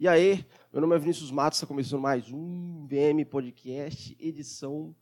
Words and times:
E 0.00 0.06
aí, 0.06 0.46
meu 0.72 0.80
nome 0.80 0.94
é 0.94 0.98
Vinícius 1.00 1.28
Matos, 1.32 1.56
está 1.56 1.66
começando 1.66 2.00
mais 2.00 2.30
um 2.30 2.86
VM 2.86 3.28
Podcast, 3.28 4.16
edição 4.20 4.94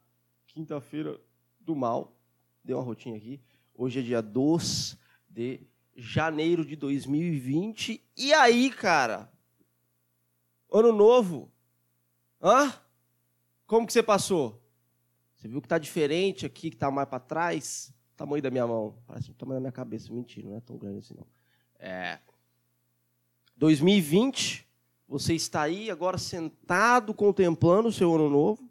quinta-feira 0.47 1.21
do 1.61 1.77
mal. 1.77 2.17
Deu 2.65 2.79
uma 2.79 2.83
rotinha 2.83 3.15
aqui. 3.15 3.39
Hoje 3.75 4.01
é 4.01 4.03
dia 4.03 4.23
2 4.23 4.97
de 5.29 5.67
janeiro 5.95 6.65
de 6.65 6.77
2020. 6.77 8.03
E 8.17 8.33
aí, 8.33 8.71
cara? 8.71 9.31
Ano 10.73 10.93
novo. 10.93 11.53
Hã? 12.43 12.73
Como 13.67 13.87
que 13.87 13.93
você 13.93 14.03
passou? 14.03 14.67
Você 15.35 15.47
viu 15.47 15.61
que 15.61 15.69
tá 15.69 15.77
diferente 15.77 16.47
aqui, 16.47 16.71
que 16.71 16.77
tá 16.77 16.91
mais 16.91 17.07
para 17.07 17.21
trás? 17.21 17.93
O 18.15 18.17
tamanho 18.17 18.43
da 18.43 18.51
minha 18.51 18.67
mão. 18.67 18.97
Parece 19.07 19.31
o 19.31 19.35
tamanho 19.35 19.59
da 19.59 19.61
minha 19.61 19.73
cabeça. 19.73 20.11
Mentira, 20.11 20.49
não 20.49 20.57
é 20.57 20.61
tão 20.61 20.79
grande 20.79 21.01
assim, 21.01 21.15
não. 21.15 21.27
É. 21.79 22.19
2020 23.59 24.66
você 25.09 25.35
está 25.35 25.63
aí 25.63 25.91
agora 25.91 26.19
sentado 26.19 27.15
contemplando 27.15 27.89
o 27.89 27.93
seu 27.93 28.15
ano 28.15 28.29
novo, 28.29 28.69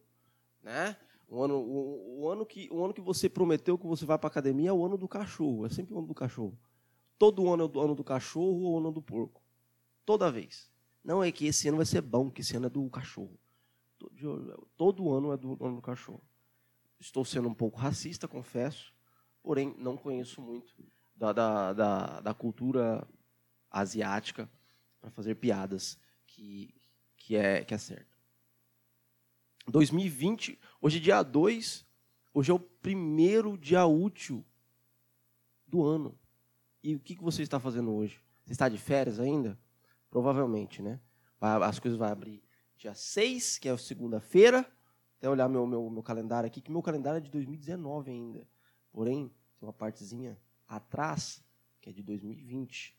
né? 0.62 0.98
O 1.28 1.42
ano, 1.42 1.56
o, 1.56 2.22
o 2.22 2.30
ano, 2.30 2.46
que, 2.46 2.70
o 2.72 2.84
ano 2.84 2.94
que 2.94 3.02
você 3.02 3.28
prometeu 3.30 3.78
que 3.78 3.88
você 3.88 4.06
vai 4.06 4.18
para 4.18 4.28
a 4.28 4.32
academia 4.32 4.70
é 4.70 4.74
o 4.74 4.86
ano 4.86 4.98
do 4.98 5.08
cachorro. 5.08 5.66
É 5.66 5.70
sempre 5.70 5.94
o 5.94 5.98
ano 5.98 6.08
do 6.08 6.14
cachorro. 6.14 6.58
Todo 7.18 7.52
ano 7.52 7.64
é 7.64 7.78
o 7.78 7.82
ano 7.82 7.96
do 7.96 8.04
cachorro 8.04 8.62
ou 8.62 8.74
o 8.74 8.78
ano 8.78 8.92
do 8.92 9.02
porco. 9.02 9.42
Toda 10.06 10.32
vez. 10.32 10.70
Não 11.04 11.24
é 11.24 11.32
que 11.32 11.46
esse 11.46 11.68
ano 11.68 11.78
vai 11.78 11.86
ser 11.86 12.02
bom, 12.02 12.30
que 12.30 12.42
esse 12.42 12.56
ano 12.56 12.68
é 12.68 12.70
do 12.70 12.88
cachorro. 12.90 13.38
Todo, 13.98 14.68
todo 14.76 15.14
ano 15.14 15.34
é 15.34 15.38
do 15.38 15.58
ano 15.64 15.76
do 15.76 15.82
cachorro. 15.82 16.22
Estou 17.00 17.26
sendo 17.26 17.48
um 17.48 17.54
pouco 17.54 17.78
racista, 17.78 18.28
confesso, 18.28 18.94
porém 19.44 19.76
não 19.78 19.98
conheço 19.98 20.42
muito 20.42 20.74
da, 21.16 21.32
da, 21.32 21.74
da, 21.74 22.22
da 22.22 22.34
cultura 22.34 23.08
asiática 23.70 24.50
para 25.00 25.12
fazer 25.12 25.36
piadas 25.36 26.00
que, 26.36 26.74
que, 27.16 27.36
é, 27.36 27.64
que 27.64 27.74
é 27.74 27.78
certo. 27.78 28.18
2020, 29.68 30.60
hoje 30.82 30.98
é 30.98 31.02
dia 31.02 31.24
2, 31.24 31.86
hoje 32.34 32.52
é 32.52 32.54
o 32.54 32.60
primeiro 32.60 33.58
dia 33.58 33.86
útil 33.86 34.46
do 35.66 35.84
ano. 35.84 36.18
E 36.84 36.94
o 36.96 37.00
que, 37.00 37.16
que 37.16 37.24
você 37.24 37.42
está 37.42 37.60
fazendo 37.60 37.92
hoje? 37.94 38.22
Você 38.46 38.52
está 38.52 38.70
de 38.70 38.78
férias 38.78 39.20
ainda? 39.20 39.58
Provavelmente, 40.10 40.82
né? 40.82 41.00
As 41.40 41.80
coisas 41.80 41.98
vão 41.98 42.08
abrir 42.08 42.44
dia 42.78 42.94
6, 42.94 43.58
que 43.58 43.70
é 43.70 43.78
segunda-feira. 43.78 44.70
Até 45.18 45.30
olhar 45.30 45.48
meu, 45.48 45.66
meu, 45.66 45.90
meu 45.90 46.04
calendário 46.04 46.46
aqui, 46.46 46.62
que 46.62 46.72
meu 46.72 46.84
calendário 46.84 47.18
é 47.18 47.22
de 47.22 47.32
2019 47.32 48.12
ainda. 48.12 48.48
Porém, 48.92 49.32
tem 49.58 49.68
uma 49.68 49.74
partezinha 49.74 50.38
atrás, 50.68 51.44
que 51.82 51.90
é 51.90 51.94
de 51.94 52.04
2020. 52.04 52.96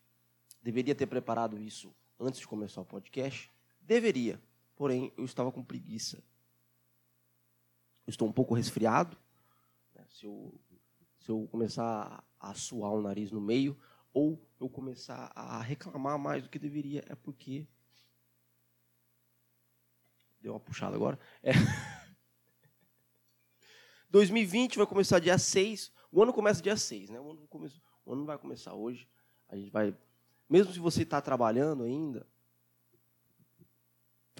Deveria 0.62 0.94
ter 0.94 1.06
preparado 1.06 1.60
isso 1.60 1.94
antes 2.18 2.40
de 2.40 2.46
começar 2.46 2.80
o 2.80 2.84
podcast? 2.84 3.50
Deveria, 3.80 4.40
porém 4.74 5.12
eu 5.16 5.24
estava 5.24 5.52
com 5.52 5.62
preguiça. 5.62 6.22
Eu 8.06 8.10
estou 8.10 8.28
um 8.28 8.32
pouco 8.32 8.54
resfriado. 8.54 9.16
Né? 9.94 10.04
Se, 10.10 10.26
eu, 10.26 10.54
se 11.20 11.30
eu 11.30 11.46
começar 11.50 12.24
a 12.38 12.54
suar 12.54 12.92
o 12.92 13.02
nariz 13.02 13.30
no 13.30 13.40
meio, 13.40 13.78
ou 14.12 14.40
eu 14.58 14.68
começar 14.68 15.30
a 15.34 15.60
reclamar 15.60 16.18
mais 16.18 16.42
do 16.42 16.48
que 16.48 16.58
deveria, 16.58 17.04
é 17.08 17.14
porque. 17.14 17.66
Deu 20.40 20.52
uma 20.52 20.60
puxada 20.60 20.96
agora. 20.96 21.18
É. 21.42 21.52
2020 24.10 24.78
vai 24.78 24.86
começar 24.86 25.18
dia 25.18 25.36
6. 25.36 25.92
O 26.10 26.22
ano 26.22 26.32
começa 26.32 26.62
dia 26.62 26.76
6, 26.76 27.10
né? 27.10 27.20
O 27.20 27.32
ano, 27.32 27.46
começa, 27.48 27.80
o 28.04 28.12
ano 28.12 28.24
vai 28.24 28.38
começar 28.38 28.74
hoje. 28.74 29.08
A 29.48 29.56
gente 29.56 29.70
vai 29.70 29.94
mesmo 30.48 30.72
se 30.72 30.78
você 30.78 31.02
está 31.02 31.20
trabalhando 31.20 31.84
ainda, 31.84 32.26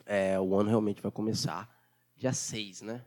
é, 0.04 0.38
o 0.38 0.54
ano 0.54 0.68
realmente 0.68 1.02
vai 1.02 1.10
começar 1.10 1.68
dia 2.14 2.32
6, 2.32 2.82
né? 2.82 3.04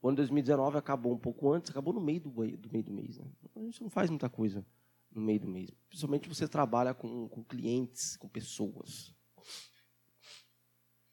O 0.00 0.08
ano 0.08 0.16
de 0.16 0.22
2019 0.22 0.78
acabou 0.78 1.12
um 1.12 1.18
pouco 1.18 1.52
antes, 1.52 1.70
acabou 1.70 1.92
no 1.92 2.00
meio 2.00 2.20
do, 2.20 2.30
do 2.30 2.70
meio 2.70 2.84
do 2.84 2.92
mês. 2.92 3.18
Né? 3.18 3.24
A 3.56 3.60
gente 3.60 3.82
não 3.82 3.90
faz 3.90 4.08
muita 4.08 4.28
coisa 4.28 4.64
no 5.10 5.20
meio 5.20 5.40
do 5.40 5.48
mês. 5.48 5.70
Principalmente 5.88 6.28
você 6.28 6.46
trabalha 6.46 6.94
com, 6.94 7.28
com 7.28 7.42
clientes, 7.42 8.16
com 8.16 8.28
pessoas. 8.28 9.12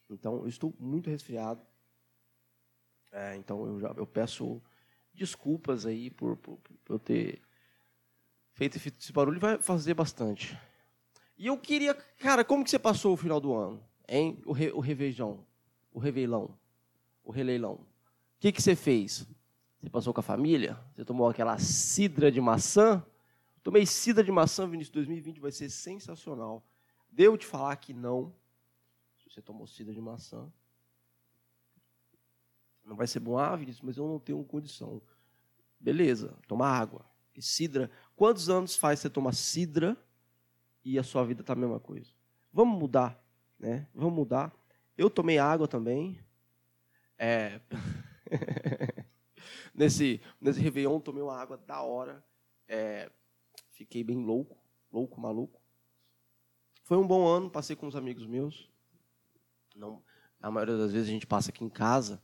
Então, 0.09 0.41
eu 0.41 0.47
estou 0.47 0.75
muito 0.79 1.09
resfriado. 1.09 1.65
É, 3.11 3.35
então, 3.35 3.65
eu, 3.65 3.79
já, 3.79 3.87
eu 3.97 4.05
peço 4.05 4.61
desculpas 5.13 5.85
aí 5.85 6.11
por, 6.11 6.37
por, 6.37 6.57
por 6.57 6.93
eu 6.95 6.99
ter 6.99 7.41
feito 8.53 8.77
esse 8.77 9.11
barulho. 9.11 9.39
Vai 9.39 9.59
fazer 9.59 9.93
bastante. 9.93 10.57
E 11.43 11.47
eu 11.47 11.57
queria, 11.57 11.93
cara, 11.93 12.41
como 12.45 12.63
que 12.63 12.69
você 12.69 12.79
passou 12.79 13.11
o 13.11 13.17
final 13.17 13.37
do 13.37 13.53
ano? 13.53 13.83
Hein? 14.07 14.41
O, 14.45 14.53
re, 14.53 14.71
o 14.71 14.77
o 14.77 14.79
reveilão, 15.99 16.57
o 17.21 17.31
releilão. 17.31 17.73
O 17.73 17.85
que, 18.39 18.49
que 18.49 18.61
você 18.61 18.77
fez? 18.77 19.27
Você 19.81 19.89
passou 19.89 20.13
com 20.13 20.21
a 20.21 20.23
família? 20.23 20.79
Você 20.95 21.03
tomou 21.03 21.27
aquela 21.27 21.59
cidra 21.59 22.31
de 22.31 22.39
maçã? 22.39 23.05
Tomei 23.61 23.85
cidra 23.85 24.23
de 24.23 24.31
maçã, 24.31 24.65
Vinícius, 24.65 24.93
2020 24.93 25.41
vai 25.41 25.51
ser 25.51 25.69
sensacional. 25.69 26.65
Devo 27.11 27.37
te 27.37 27.45
falar 27.45 27.75
que 27.75 27.93
não. 27.93 28.33
Se 29.17 29.29
você 29.29 29.41
tomou 29.41 29.67
cidra 29.67 29.93
de 29.93 29.99
maçã, 29.99 30.49
não 32.85 32.95
vai 32.95 33.05
ser 33.05 33.19
bom, 33.19 33.37
ah, 33.37 33.53
Vinícius, 33.53 33.81
mas 33.81 33.97
eu 33.97 34.07
não 34.07 34.17
tenho 34.17 34.41
condição. 34.45 35.01
Beleza, 35.77 36.37
toma 36.47 36.69
água. 36.69 37.05
E 37.35 37.41
cidra. 37.41 37.91
Quantos 38.15 38.49
anos 38.49 38.77
faz 38.77 39.01
você 39.01 39.09
tomar 39.09 39.33
cidra 39.33 39.97
e 40.83 40.99
a 40.99 41.03
sua 41.03 41.23
vida 41.23 41.41
está 41.41 41.53
a 41.53 41.55
mesma 41.55 41.79
coisa. 41.79 42.11
Vamos 42.51 42.77
mudar, 42.77 43.21
né? 43.59 43.87
Vamos 43.93 44.13
mudar. 44.13 44.53
Eu 44.97 45.09
tomei 45.09 45.37
água 45.37 45.67
também. 45.67 46.19
É... 47.17 47.59
nesse, 49.73 50.21
nesse 50.39 50.59
Réveillon, 50.59 50.99
tomei 50.99 51.23
uma 51.23 51.37
água 51.37 51.57
da 51.57 51.81
hora. 51.81 52.23
É... 52.67 53.11
Fiquei 53.71 54.03
bem 54.03 54.23
louco, 54.23 54.57
louco, 54.91 55.19
maluco. 55.19 55.59
Foi 56.83 56.97
um 56.97 57.07
bom 57.07 57.25
ano, 57.25 57.49
passei 57.49 57.75
com 57.75 57.87
os 57.87 57.95
amigos 57.95 58.27
meus. 58.27 58.69
Não, 59.75 60.03
a 60.41 60.51
maioria 60.51 60.77
das 60.77 60.91
vezes 60.91 61.07
a 61.07 61.11
gente 61.11 61.25
passa 61.25 61.49
aqui 61.49 61.63
em 61.63 61.69
casa. 61.69 62.21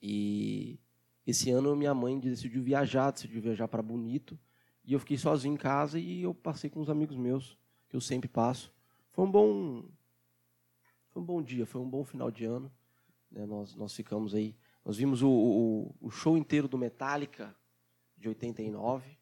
E 0.00 0.78
esse 1.26 1.50
ano 1.50 1.74
minha 1.74 1.94
mãe 1.94 2.18
decidiu 2.20 2.62
viajar, 2.62 3.10
decidiu 3.10 3.40
viajar 3.40 3.66
para 3.68 3.82
Bonito. 3.82 4.38
E 4.84 4.92
eu 4.92 5.00
fiquei 5.00 5.16
sozinho 5.16 5.54
em 5.54 5.56
casa 5.56 5.98
e 5.98 6.22
eu 6.22 6.34
passei 6.34 6.68
com 6.68 6.80
os 6.80 6.90
amigos 6.90 7.16
meus 7.16 7.56
que 7.92 7.96
eu 7.96 8.00
sempre 8.00 8.26
passo. 8.26 8.72
Foi 9.10 9.22
um 9.22 9.30
bom, 9.30 9.84
foi 11.10 11.20
um 11.20 11.24
bom 11.26 11.42
dia, 11.42 11.66
foi 11.66 11.78
um 11.78 11.88
bom 11.88 12.02
final 12.06 12.30
de 12.30 12.46
ano. 12.46 12.72
Né? 13.30 13.44
Nós, 13.44 13.74
nós 13.74 13.94
ficamos 13.94 14.34
aí, 14.34 14.56
nós 14.82 14.96
vimos 14.96 15.20
o, 15.20 15.28
o, 15.28 15.94
o, 16.00 16.10
show 16.10 16.38
inteiro 16.38 16.66
do 16.66 16.78
Metallica 16.78 17.54
de 18.16 18.30
89. 18.30 19.18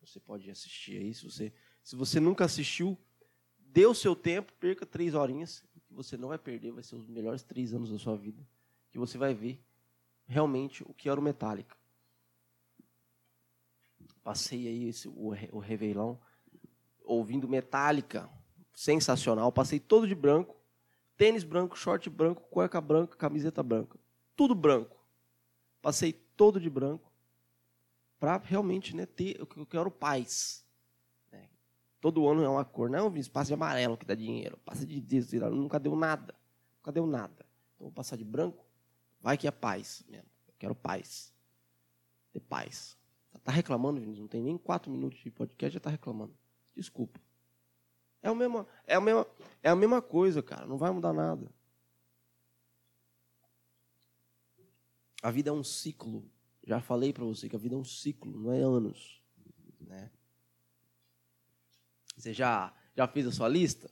Você 0.00 0.18
pode 0.18 0.50
assistir 0.50 0.96
aí, 0.96 1.14
se 1.14 1.22
você, 1.22 1.52
se 1.80 1.94
você 1.94 2.18
nunca 2.18 2.44
assistiu, 2.44 2.98
dê 3.56 3.86
o 3.86 3.94
seu 3.94 4.16
tempo, 4.16 4.52
perca 4.54 4.84
três 4.84 5.14
horinhas, 5.14 5.64
que 5.86 5.94
você 5.94 6.16
não 6.16 6.30
vai 6.30 6.38
perder, 6.38 6.72
vai 6.72 6.82
ser 6.82 6.96
os 6.96 7.06
melhores 7.06 7.44
três 7.44 7.72
anos 7.72 7.88
da 7.88 7.98
sua 8.00 8.16
vida, 8.16 8.44
que 8.90 8.98
você 8.98 9.16
vai 9.16 9.32
ver 9.32 9.62
realmente 10.26 10.82
o 10.82 10.92
que 10.92 11.08
era 11.08 11.20
o 11.20 11.22
Metallica. 11.22 11.76
Passei 14.24 14.66
aí 14.66 14.88
esse, 14.88 15.06
o, 15.06 15.28
o 15.52 15.60
Reveilão 15.60 16.20
ouvindo 17.08 17.48
Metallica, 17.48 18.28
sensacional. 18.74 19.50
Passei 19.50 19.80
todo 19.80 20.06
de 20.06 20.14
branco, 20.14 20.54
tênis 21.16 21.42
branco, 21.42 21.76
short 21.76 22.08
branco, 22.10 22.42
cueca 22.50 22.80
branca, 22.80 23.16
camiseta 23.16 23.62
branca, 23.62 23.98
tudo 24.36 24.54
branco. 24.54 24.96
Passei 25.80 26.12
todo 26.12 26.60
de 26.60 26.68
branco 26.68 27.10
para 28.18 28.36
realmente 28.36 28.94
né, 28.94 29.06
ter, 29.06 29.38
eu 29.38 29.66
quero 29.66 29.90
paz. 29.90 30.64
Né? 31.32 31.48
Todo 32.00 32.28
ano 32.28 32.42
é 32.42 32.48
uma 32.48 32.64
cor, 32.64 32.90
não, 32.90 33.08
Vinícius, 33.08 33.32
passa 33.32 33.48
de 33.48 33.54
amarelo 33.54 33.96
que 33.96 34.04
dá 34.04 34.14
dinheiro, 34.14 34.58
passa 34.64 34.84
de 34.84 35.00
disso, 35.00 35.36
nunca 35.50 35.78
deu 35.78 35.96
nada, 35.96 36.34
nunca 36.78 36.92
deu 36.92 37.06
nada. 37.06 37.46
Então 37.74 37.86
vou 37.86 37.92
passar 37.92 38.16
de 38.16 38.24
branco, 38.24 38.64
vai 39.20 39.36
que 39.38 39.48
é 39.48 39.50
paz 39.50 40.04
mesmo. 40.08 40.28
Eu 40.46 40.54
quero 40.58 40.74
paz, 40.74 41.32
ter 42.32 42.40
paz. 42.40 42.98
Tá 43.44 43.52
reclamando, 43.52 44.00
Vinícius? 44.00 44.20
Não 44.20 44.28
tem 44.28 44.42
nem 44.42 44.58
quatro 44.58 44.90
minutos 44.90 45.20
de 45.20 45.30
podcast, 45.30 45.72
já 45.72 45.78
está 45.78 45.88
reclamando. 45.88 46.34
Desculpa. 46.78 47.20
É 48.22 48.28
a 48.28 48.34
mesma, 48.34 48.68
é 48.86 48.94
a 48.94 49.00
mesma, 49.00 49.26
é 49.60 49.68
a 49.68 49.74
mesma 49.74 50.00
coisa, 50.00 50.40
cara. 50.40 50.64
Não 50.64 50.78
vai 50.78 50.92
mudar 50.92 51.12
nada. 51.12 51.52
A 55.20 55.30
vida 55.32 55.50
é 55.50 55.52
um 55.52 55.64
ciclo. 55.64 56.24
Já 56.64 56.80
falei 56.80 57.12
para 57.12 57.24
você 57.24 57.48
que 57.48 57.56
a 57.56 57.58
vida 57.58 57.74
é 57.74 57.78
um 57.78 57.84
ciclo, 57.84 58.30
não 58.30 58.52
é 58.52 58.62
anos, 58.62 59.20
né? 59.80 60.08
Você 62.16 62.32
já 62.32 62.72
já 62.94 63.08
fez 63.08 63.26
a 63.26 63.32
sua 63.32 63.48
lista? 63.48 63.90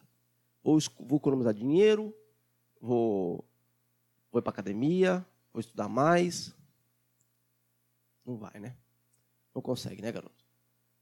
Ou 0.63 0.79
vou 1.01 1.19
economizar 1.19 1.55
dinheiro, 1.55 2.15
vou 2.81 3.45
vou 4.31 4.41
para 4.41 4.51
academia, 4.51 5.27
vou 5.53 5.61
estudar 5.61 5.89
mais. 5.89 6.55
Não 8.25 8.37
vai, 8.37 8.61
né? 8.61 8.77
Não 9.53 9.61
consegue, 9.61 10.03
né, 10.03 10.13
garoto? 10.13 10.45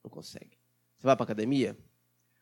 Não 0.02 0.10
consegue. 0.10 0.63
Você 1.04 1.08
vai 1.08 1.16
para 1.16 1.24
academia? 1.24 1.78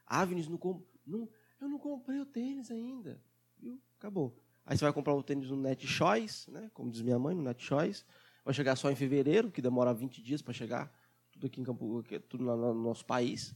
Ah, 0.06 0.24
Vinícius, 0.24 0.56
não, 0.56 0.84
não, 1.04 1.28
eu 1.60 1.68
não 1.68 1.80
comprei 1.80 2.20
o 2.20 2.24
tênis 2.24 2.70
ainda. 2.70 3.20
viu? 3.58 3.76
Acabou. 3.98 4.40
Aí 4.64 4.78
você 4.78 4.84
vai 4.84 4.92
comprar 4.92 5.12
o 5.14 5.20
tênis 5.20 5.50
no 5.50 5.56
Net 5.56 5.84
Choice, 5.84 6.48
né? 6.48 6.70
Como 6.72 6.88
diz 6.88 7.02
minha 7.02 7.18
mãe, 7.18 7.34
no 7.34 7.42
Net 7.42 7.60
Choice. 7.60 8.04
Vai 8.44 8.54
chegar 8.54 8.76
só 8.76 8.88
em 8.88 8.94
fevereiro, 8.94 9.50
que 9.50 9.60
demora 9.60 9.92
20 9.92 10.22
dias 10.22 10.42
para 10.42 10.52
chegar 10.52 10.96
tudo 11.32 11.48
aqui 11.48 11.60
em 11.60 11.64
Campo, 11.64 12.04
tudo 12.28 12.44
no 12.44 12.72
nosso 12.72 13.04
país. 13.04 13.52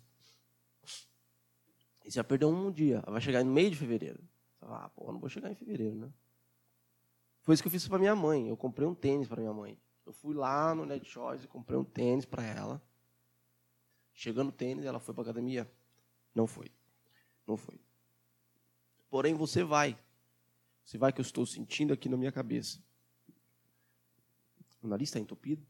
E 2.04 2.10
você 2.10 2.18
vai 2.18 2.24
perder 2.24 2.46
um 2.46 2.72
dia. 2.72 3.00
Vai 3.06 3.20
chegar 3.20 3.44
no 3.44 3.52
meio 3.52 3.70
de 3.70 3.76
fevereiro. 3.76 4.18
Você 4.18 4.58
fala, 4.58 4.86
ah, 4.86 4.88
pô, 4.88 5.12
não 5.12 5.20
vou 5.20 5.28
chegar 5.28 5.52
em 5.52 5.54
fevereiro, 5.54 5.94
né? 5.94 6.12
Foi 7.42 7.54
isso 7.54 7.62
que 7.62 7.68
eu 7.68 7.72
fiz 7.72 7.86
para 7.86 8.00
minha 8.00 8.16
mãe. 8.16 8.48
Eu 8.48 8.56
comprei 8.56 8.88
um 8.88 8.94
tênis 8.94 9.28
para 9.28 9.40
minha 9.40 9.54
mãe. 9.54 9.78
Eu 10.04 10.12
fui 10.12 10.34
lá 10.34 10.74
no 10.74 10.84
Net 10.84 11.08
Choice 11.08 11.44
e 11.44 11.48
comprei 11.48 11.78
um 11.78 11.84
tênis 11.84 12.24
para 12.24 12.42
ela. 12.42 12.82
Chegando 14.16 14.48
o 14.48 14.52
tênis, 14.52 14.86
ela 14.86 14.98
foi 14.98 15.14
para 15.14 15.24
academia? 15.24 15.70
Não 16.34 16.46
foi. 16.46 16.72
Não 17.46 17.54
foi. 17.54 17.78
Porém, 19.10 19.34
você 19.34 19.62
vai. 19.62 19.96
Você 20.82 20.96
vai 20.96 21.12
que 21.12 21.20
eu 21.20 21.22
estou 21.22 21.44
sentindo 21.44 21.92
aqui 21.92 22.08
na 22.08 22.16
minha 22.16 22.32
cabeça. 22.32 22.82
O 24.82 24.88
nariz 24.88 25.10
está 25.10 25.20
entupido. 25.20 25.64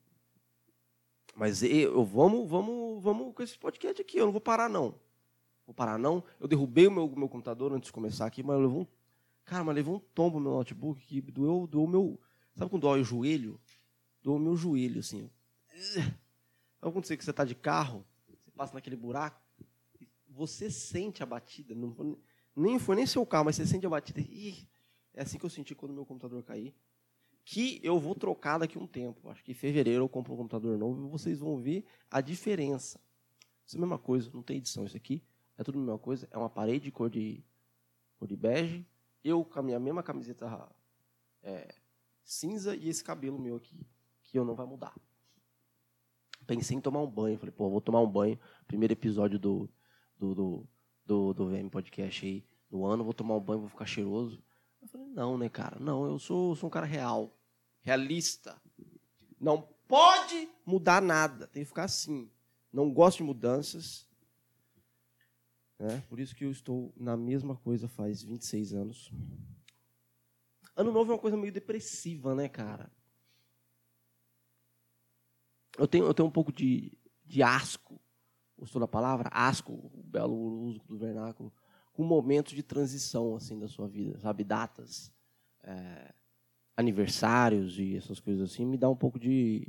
Mas 1.34 1.64
eu, 1.64 2.04
vamos, 2.04 2.48
vamos, 2.48 3.02
vamos 3.02 3.34
com 3.34 3.42
esse 3.42 3.58
podcast 3.58 4.00
aqui. 4.00 4.16
Eu 4.16 4.26
não 4.26 4.32
vou 4.32 4.40
parar, 4.40 4.70
não. 4.70 4.94
Vou 5.66 5.74
parar, 5.74 5.98
não. 5.98 6.22
Eu 6.38 6.46
derrubei 6.46 6.86
o 6.86 6.90
meu, 6.90 7.08
meu 7.16 7.28
computador 7.28 7.72
antes 7.72 7.88
de 7.88 7.92
começar 7.92 8.26
aqui, 8.26 8.44
mas 8.44 8.60
levou 8.60 8.82
um. 8.82 8.86
Cara, 9.44 9.64
mas 9.64 9.74
levou 9.74 9.96
um 9.96 10.00
tombo 10.14 10.38
no 10.38 10.50
meu 10.50 10.58
notebook 10.58 11.04
que 11.04 11.20
doeu, 11.20 11.66
doeu 11.66 11.88
meu. 11.88 12.20
Sabe 12.54 12.70
quando 12.70 12.82
dói 12.82 13.00
o 13.00 13.04
joelho? 13.04 13.60
Doeu 14.22 14.38
meu 14.38 14.56
joelho, 14.56 15.00
assim. 15.00 15.28
Sabe 15.74 16.92
quando 16.92 17.04
você, 17.04 17.16
que 17.16 17.24
você 17.24 17.30
está 17.30 17.44
de 17.44 17.54
carro, 17.56 18.06
passa 18.56 18.74
naquele 18.74 18.96
buraco, 18.96 19.40
você 20.28 20.70
sente 20.70 21.22
a 21.22 21.26
batida. 21.26 21.74
Não, 21.74 22.18
nem 22.54 22.78
foi 22.78 22.96
nem 22.96 23.06
seu 23.06 23.24
carro, 23.24 23.46
mas 23.46 23.56
você 23.56 23.66
sente 23.66 23.86
a 23.86 23.90
batida. 23.90 24.20
Ih, 24.20 24.68
é 25.14 25.22
assim 25.22 25.38
que 25.38 25.44
eu 25.44 25.50
senti 25.50 25.74
quando 25.74 25.92
meu 25.92 26.04
computador 26.04 26.42
cair. 26.42 26.74
Que 27.44 27.80
eu 27.82 28.00
vou 28.00 28.14
trocar 28.14 28.58
daqui 28.58 28.78
um 28.78 28.86
tempo. 28.86 29.28
Acho 29.30 29.44
que 29.44 29.52
em 29.52 29.54
fevereiro 29.54 30.04
eu 30.04 30.08
compro 30.08 30.34
um 30.34 30.36
computador 30.36 30.76
novo 30.76 31.06
e 31.06 31.10
vocês 31.10 31.38
vão 31.38 31.58
ver 31.58 31.84
a 32.10 32.20
diferença. 32.20 33.00
Isso 33.64 33.76
é 33.76 33.78
a 33.78 33.80
mesma 33.80 33.98
coisa, 33.98 34.30
não 34.32 34.42
tem 34.42 34.56
edição 34.56 34.84
isso 34.84 34.96
aqui. 34.96 35.22
É 35.56 35.62
tudo 35.62 35.78
a 35.78 35.82
mesma 35.82 35.98
coisa. 35.98 36.28
É 36.30 36.36
uma 36.36 36.50
parede 36.50 36.84
de 36.84 36.90
cor 36.90 37.08
de, 37.08 37.44
cor 38.18 38.26
de 38.26 38.36
bege. 38.36 38.86
Eu 39.22 39.44
com 39.44 39.58
a 39.58 39.62
minha 39.62 39.78
mesma 39.78 40.02
camiseta 40.02 40.68
é, 41.42 41.74
cinza 42.24 42.74
e 42.74 42.88
esse 42.88 43.02
cabelo 43.02 43.38
meu 43.38 43.56
aqui, 43.56 43.86
que 44.22 44.38
eu 44.38 44.44
não 44.44 44.54
vai 44.54 44.66
mudar. 44.66 44.94
Pensei 46.46 46.76
em 46.76 46.80
tomar 46.80 47.00
um 47.00 47.10
banho. 47.10 47.38
Falei, 47.38 47.52
pô, 47.52 47.68
vou 47.68 47.80
tomar 47.80 48.00
um 48.00 48.10
banho. 48.10 48.38
Primeiro 48.66 48.92
episódio 48.92 49.38
do, 49.38 49.68
do, 50.18 50.34
do, 50.34 50.68
do, 51.04 51.34
do 51.34 51.48
VM 51.48 51.68
Podcast 51.68 52.24
aí 52.24 52.44
no 52.70 52.84
ano, 52.84 53.04
vou 53.04 53.14
tomar 53.14 53.36
um 53.36 53.40
banho, 53.40 53.60
vou 53.60 53.68
ficar 53.68 53.86
cheiroso. 53.86 54.42
Eu 54.80 54.88
falei, 54.88 55.06
não, 55.08 55.38
né, 55.38 55.48
cara? 55.48 55.78
Não, 55.80 56.04
eu 56.04 56.18
sou, 56.18 56.54
sou 56.54 56.68
um 56.68 56.70
cara 56.70 56.86
real, 56.86 57.36
realista. 57.80 58.60
Não 59.40 59.62
pode 59.88 60.48
mudar 60.64 61.00
nada, 61.00 61.46
tem 61.46 61.62
que 61.62 61.68
ficar 61.68 61.84
assim. 61.84 62.30
Não 62.72 62.92
gosto 62.92 63.18
de 63.18 63.24
mudanças. 63.24 64.06
Né? 65.78 66.02
Por 66.08 66.18
isso 66.18 66.34
que 66.34 66.44
eu 66.44 66.50
estou 66.50 66.92
na 66.96 67.16
mesma 67.16 67.56
coisa 67.56 67.88
faz 67.88 68.22
26 68.22 68.72
anos. 68.74 69.12
Ano 70.74 70.92
novo 70.92 71.10
é 71.10 71.14
uma 71.14 71.20
coisa 71.20 71.36
meio 71.36 71.52
depressiva, 71.52 72.34
né, 72.34 72.48
cara? 72.48 72.90
Eu 75.78 75.86
tenho, 75.86 76.04
eu 76.04 76.14
tenho 76.14 76.28
um 76.28 76.32
pouco 76.32 76.52
de, 76.52 76.92
de 77.24 77.42
asco, 77.42 78.00
gostou 78.58 78.80
da 78.80 78.88
palavra? 78.88 79.28
Asco, 79.32 79.72
o 79.72 80.02
belo 80.02 80.34
uso 80.34 80.80
do 80.86 80.96
vernáculo 80.96 81.52
com 81.96 82.04
momentos 82.04 82.52
de 82.52 82.62
transição 82.62 83.34
assim 83.34 83.58
da 83.58 83.66
sua 83.66 83.88
vida, 83.88 84.18
sabe, 84.18 84.44
datas, 84.44 85.10
é, 85.62 86.12
aniversários 86.76 87.78
e 87.78 87.96
essas 87.96 88.20
coisas 88.20 88.52
assim, 88.52 88.66
me 88.66 88.76
dá 88.76 88.88
um 88.88 88.94
pouco 88.94 89.18
de, 89.18 89.66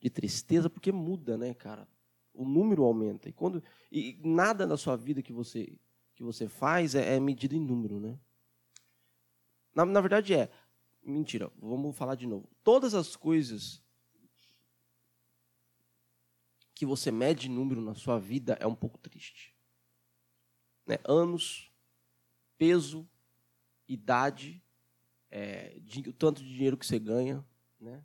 de 0.00 0.08
tristeza 0.08 0.70
porque 0.70 0.90
muda, 0.90 1.36
né, 1.36 1.52
cara? 1.52 1.86
O 2.32 2.46
número 2.46 2.84
aumenta 2.84 3.28
e 3.28 3.32
quando 3.32 3.62
e 3.92 4.18
nada 4.24 4.66
na 4.66 4.78
sua 4.78 4.96
vida 4.96 5.22
que 5.22 5.32
você 5.32 5.76
que 6.14 6.22
você 6.22 6.48
faz 6.48 6.94
é, 6.94 7.16
é 7.16 7.20
medido 7.20 7.54
em 7.54 7.60
número, 7.60 8.00
né? 8.00 8.18
Na, 9.74 9.84
na 9.84 10.00
verdade 10.00 10.34
é 10.34 10.50
mentira. 11.04 11.50
Vamos 11.60 11.96
falar 11.96 12.14
de 12.14 12.26
novo. 12.26 12.48
Todas 12.64 12.94
as 12.94 13.14
coisas 13.14 13.84
que 16.78 16.86
você 16.86 17.10
mede 17.10 17.48
número 17.48 17.80
na 17.80 17.94
sua 17.94 18.18
vida 18.18 18.56
é 18.60 18.66
um 18.66 18.74
pouco 18.74 18.98
triste 18.98 19.58
né, 20.88 20.98
anos, 21.04 21.70
peso, 22.56 23.06
idade, 23.86 24.62
é, 25.30 25.76
o 26.06 26.12
tanto 26.14 26.42
de 26.42 26.48
dinheiro 26.48 26.78
que 26.78 26.86
você 26.86 26.98
ganha, 26.98 27.44
né? 27.78 28.02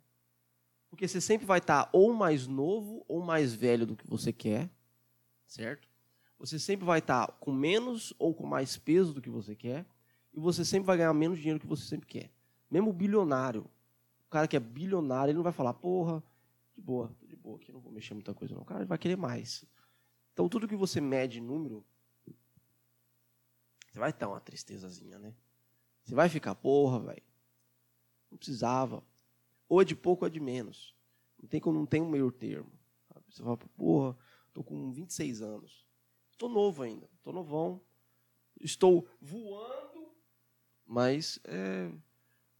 Porque 0.90 1.08
você 1.08 1.20
sempre 1.20 1.46
vai 1.46 1.58
estar 1.58 1.88
ou 1.92 2.12
mais 2.12 2.46
novo 2.46 3.04
ou 3.08 3.20
mais 3.22 3.54
velho 3.54 3.86
do 3.86 3.96
que 3.96 4.06
você 4.06 4.32
quer, 4.32 4.70
certo? 5.46 5.88
Você 6.38 6.58
sempre 6.58 6.84
vai 6.84 6.98
estar 6.98 7.26
com 7.40 7.52
menos 7.52 8.12
ou 8.18 8.34
com 8.34 8.46
mais 8.46 8.76
peso 8.76 9.14
do 9.14 9.22
que 9.22 9.30
você 9.30 9.56
quer, 9.56 9.86
e 10.32 10.38
você 10.38 10.64
sempre 10.64 10.86
vai 10.86 10.98
ganhar 10.98 11.14
menos 11.14 11.38
dinheiro 11.38 11.58
do 11.58 11.62
que 11.62 11.68
você 11.68 11.84
sempre 11.84 12.06
quer. 12.06 12.30
Mesmo 12.70 12.90
o 12.90 12.92
bilionário, 12.92 13.62
o 14.26 14.30
cara 14.30 14.46
que 14.46 14.56
é 14.56 14.60
bilionário, 14.60 15.30
ele 15.30 15.36
não 15.36 15.44
vai 15.44 15.52
falar, 15.52 15.72
porra, 15.72 16.22
de 16.74 16.80
boa, 16.80 17.14
tô 17.18 17.26
de 17.26 17.36
boa 17.36 17.56
aqui, 17.56 17.72
não 17.72 17.80
vou 17.80 17.92
mexer 17.92 18.14
muita 18.14 18.34
coisa 18.34 18.54
não. 18.54 18.62
O 18.62 18.66
cara 18.66 18.84
vai 18.84 18.98
querer 18.98 19.16
mais. 19.16 19.64
Então, 20.32 20.48
tudo 20.48 20.66
que 20.66 20.76
você 20.76 21.00
mede 21.00 21.38
em 21.38 21.42
número, 21.42 21.86
você 23.90 23.98
vai 23.98 24.10
estar 24.10 24.28
uma 24.28 24.40
tristezazinha, 24.40 25.18
né? 25.18 25.34
Você 26.02 26.14
vai 26.14 26.28
ficar, 26.28 26.54
porra, 26.54 26.98
velho. 27.00 27.22
Não 28.30 28.36
precisava. 28.36 29.04
Ou 29.68 29.80
é 29.80 29.84
de 29.84 29.94
pouco 29.94 30.24
ou 30.24 30.28
é 30.28 30.30
de 30.30 30.40
menos. 30.40 30.94
Não 31.40 31.48
tem, 31.48 31.60
não 31.64 31.86
tem 31.86 32.02
um 32.02 32.10
meio 32.10 32.32
termo. 32.32 32.72
Sabe? 33.08 33.24
Você 33.28 33.42
fala, 33.42 33.56
porra, 33.56 34.18
estou 34.48 34.64
com 34.64 34.90
26 34.92 35.42
anos. 35.42 35.86
Estou 36.32 36.48
novo 36.48 36.82
ainda. 36.82 37.08
Estou 37.16 37.32
novão. 37.32 37.80
Estou 38.60 39.08
voando, 39.20 40.14
mas 40.86 41.38
é, 41.44 41.92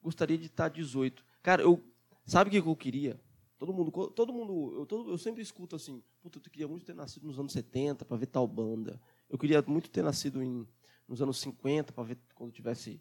gostaria 0.03 0.37
de 0.37 0.47
estar 0.47 0.69
18. 0.69 1.25
Cara, 1.43 1.63
eu, 1.63 1.83
sabe 2.27 2.49
o 2.49 2.63
que 2.63 2.69
eu 2.69 2.77
queria? 2.77 3.21
Todo 3.59 3.73
mundo, 3.73 3.91
todo 4.11 4.33
mundo 4.33 4.81
eu, 4.81 4.87
todo, 4.87 5.11
eu 5.11 5.17
sempre 5.17 5.43
escuto 5.43 5.77
assim, 5.77 6.03
puta, 6.21 6.39
eu 6.39 6.43
queria 6.43 6.67
muito 6.67 6.85
ter 6.85 6.95
nascido 6.95 7.27
nos 7.27 7.39
anos 7.39 7.53
70 7.53 8.05
para 8.05 8.17
ver 8.17 8.27
tal 8.27 8.47
banda. 8.47 9.01
Eu 9.29 9.39
queria 9.39 9.63
muito 9.63 9.89
ter 9.91 10.03
nascido 10.03 10.43
em 10.43 10.67
nos 11.09 11.21
anos 11.23 11.39
50, 11.41 11.93
para 11.93 12.05
ver 12.05 12.19
quando 12.35 12.51
eu 12.51 12.55
tivesse 12.55 13.01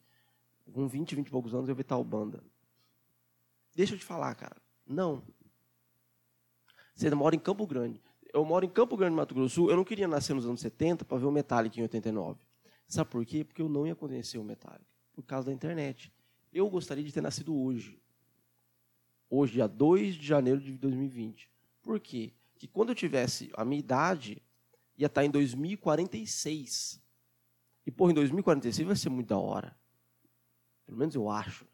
com 0.71 0.87
20, 0.87 1.15
20 1.15 1.27
e 1.27 1.31
poucos 1.31 1.53
anos, 1.53 1.69
eu 1.69 1.75
ver 1.75 1.83
tal 1.83 2.03
banda. 2.03 2.43
Deixa 3.75 3.93
eu 3.93 3.97
te 3.97 4.05
falar, 4.05 4.33
cara. 4.35 4.61
Não. 4.85 5.23
Você 6.95 7.09
mora 7.15 7.35
em 7.35 7.39
Campo 7.39 7.65
Grande. 7.65 8.01
Eu 8.33 8.45
moro 8.45 8.65
em 8.65 8.69
Campo 8.69 8.95
Grande, 8.95 9.15
Mato 9.15 9.33
Grosso 9.33 9.55
Sul. 9.55 9.69
Eu 9.69 9.77
não 9.77 9.83
queria 9.83 10.07
nascer 10.07 10.33
nos 10.33 10.45
anos 10.45 10.61
70 10.61 11.05
para 11.05 11.17
ver 11.17 11.25
o 11.25 11.31
Metallica 11.31 11.79
em 11.79 11.83
89. 11.83 12.39
Sabe 12.87 13.09
por 13.09 13.25
quê? 13.25 13.43
Porque 13.43 13.61
eu 13.61 13.69
não 13.69 13.87
ia 13.87 13.95
conhecer 13.95 14.37
o 14.37 14.43
Metallica. 14.43 14.85
Por 15.13 15.23
causa 15.23 15.47
da 15.47 15.53
internet. 15.53 16.13
Eu 16.51 16.69
gostaria 16.69 17.03
de 17.03 17.11
ter 17.11 17.21
nascido 17.21 17.55
hoje. 17.55 17.99
Hoje, 19.35 19.53
dia 19.53 19.67
2 19.67 20.13
de 20.13 20.27
janeiro 20.27 20.61
de 20.61 20.77
2020. 20.77 21.49
Por 21.81 21.99
quê? 21.99 22.33
Que 22.55 22.67
quando 22.67 22.89
eu 22.89 22.95
tivesse 22.95 23.49
a 23.55 23.65
minha 23.65 23.79
idade, 23.79 24.39
ia 24.95 25.07
estar 25.07 25.25
em 25.25 25.31
2046. 25.31 27.01
E, 27.83 27.89
porra, 27.89 28.11
em 28.11 28.13
2046 28.13 28.85
vai 28.85 28.95
ser 28.95 29.09
muito 29.09 29.29
da 29.29 29.37
hora. 29.39 29.75
Pelo 30.85 30.99
menos 30.99 31.15
eu 31.15 31.31
acho. 31.31 31.65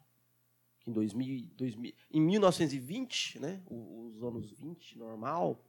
Que 0.80 0.90
em, 0.90 0.94
2000, 0.94 1.50
2000, 1.58 1.94
em 2.10 2.22
1920, 2.22 3.42
né, 3.42 3.62
os 3.70 4.24
anos 4.24 4.50
20, 4.52 4.98
normal, 4.98 5.62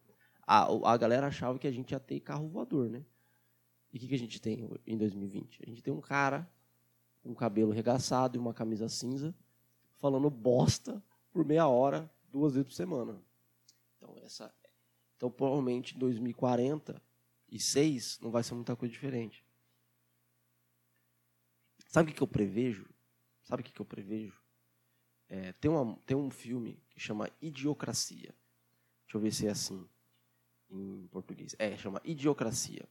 a, 0.47 0.93
a 0.93 0.97
galera 0.97 1.27
achava 1.27 1.59
que 1.59 1.67
a 1.67 1.73
gente 1.73 1.91
ia 1.91 1.99
ter 1.99 2.21
carro 2.21 2.47
voador, 2.47 2.89
né? 2.89 3.05
E 3.93 3.97
o 3.97 4.01
que, 4.01 4.07
que 4.07 4.15
a 4.15 4.19
gente 4.19 4.41
tem 4.41 4.71
em 4.87 4.97
2020? 4.97 5.65
A 5.67 5.69
gente 5.69 5.83
tem 5.83 5.93
um 5.93 6.01
cara 6.01 6.49
com 7.21 7.35
cabelo 7.35 7.73
regaçado 7.73 8.37
e 8.37 8.39
uma 8.39 8.55
camisa 8.55 8.89
cinza 8.89 9.35
falando 9.97 10.31
bosta 10.31 11.03
por 11.33 11.45
meia 11.45 11.69
hora, 11.69 12.11
duas 12.31 12.55
vezes 12.55 12.69
por 12.69 12.75
semana. 12.75 13.21
Então, 13.97 14.17
essa, 14.23 14.55
então 15.17 15.31
provavelmente 15.31 15.95
em 15.95 15.99
2046 15.99 18.19
não 18.21 18.31
vai 18.31 18.43
ser 18.43 18.55
muita 18.55 18.77
coisa 18.77 18.93
diferente. 18.93 19.43
Sabe 21.87 22.13
o 22.13 22.15
que 22.15 22.23
eu 22.23 22.27
prevejo? 22.27 22.87
Sabe 23.43 23.63
o 23.63 23.65
que 23.65 23.81
eu 23.81 23.87
prevejo? 23.87 24.39
É, 25.29 25.53
tem, 25.55 25.71
uma, 25.71 25.97
tem 26.07 26.17
um 26.17 26.31
filme 26.31 26.83
que 26.91 27.01
chama 27.01 27.31
Idiocracia. 27.41 28.35
Deixa 29.05 29.17
eu 29.17 29.21
ver 29.21 29.33
se 29.33 29.47
é 29.47 29.51
assim 29.51 29.89
em 30.71 31.07
português. 31.09 31.55
É, 31.59 31.77
chama 31.77 32.01
Idiocracia. 32.05 32.89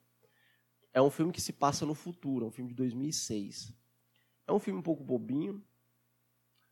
É 0.94 1.02
um 1.02 1.10
filme 1.10 1.32
que 1.32 1.42
se 1.42 1.54
passa 1.54 1.86
no 1.86 1.94
futuro, 1.94 2.46
é 2.46 2.48
um 2.48 2.52
filme 2.52 2.70
de 2.70 2.76
2006. 2.76 3.74
É 4.48 4.52
um 4.52 4.60
filme 4.60 4.80
um 4.80 4.84
pouco 4.84 5.04
bobinho, 5.04 5.64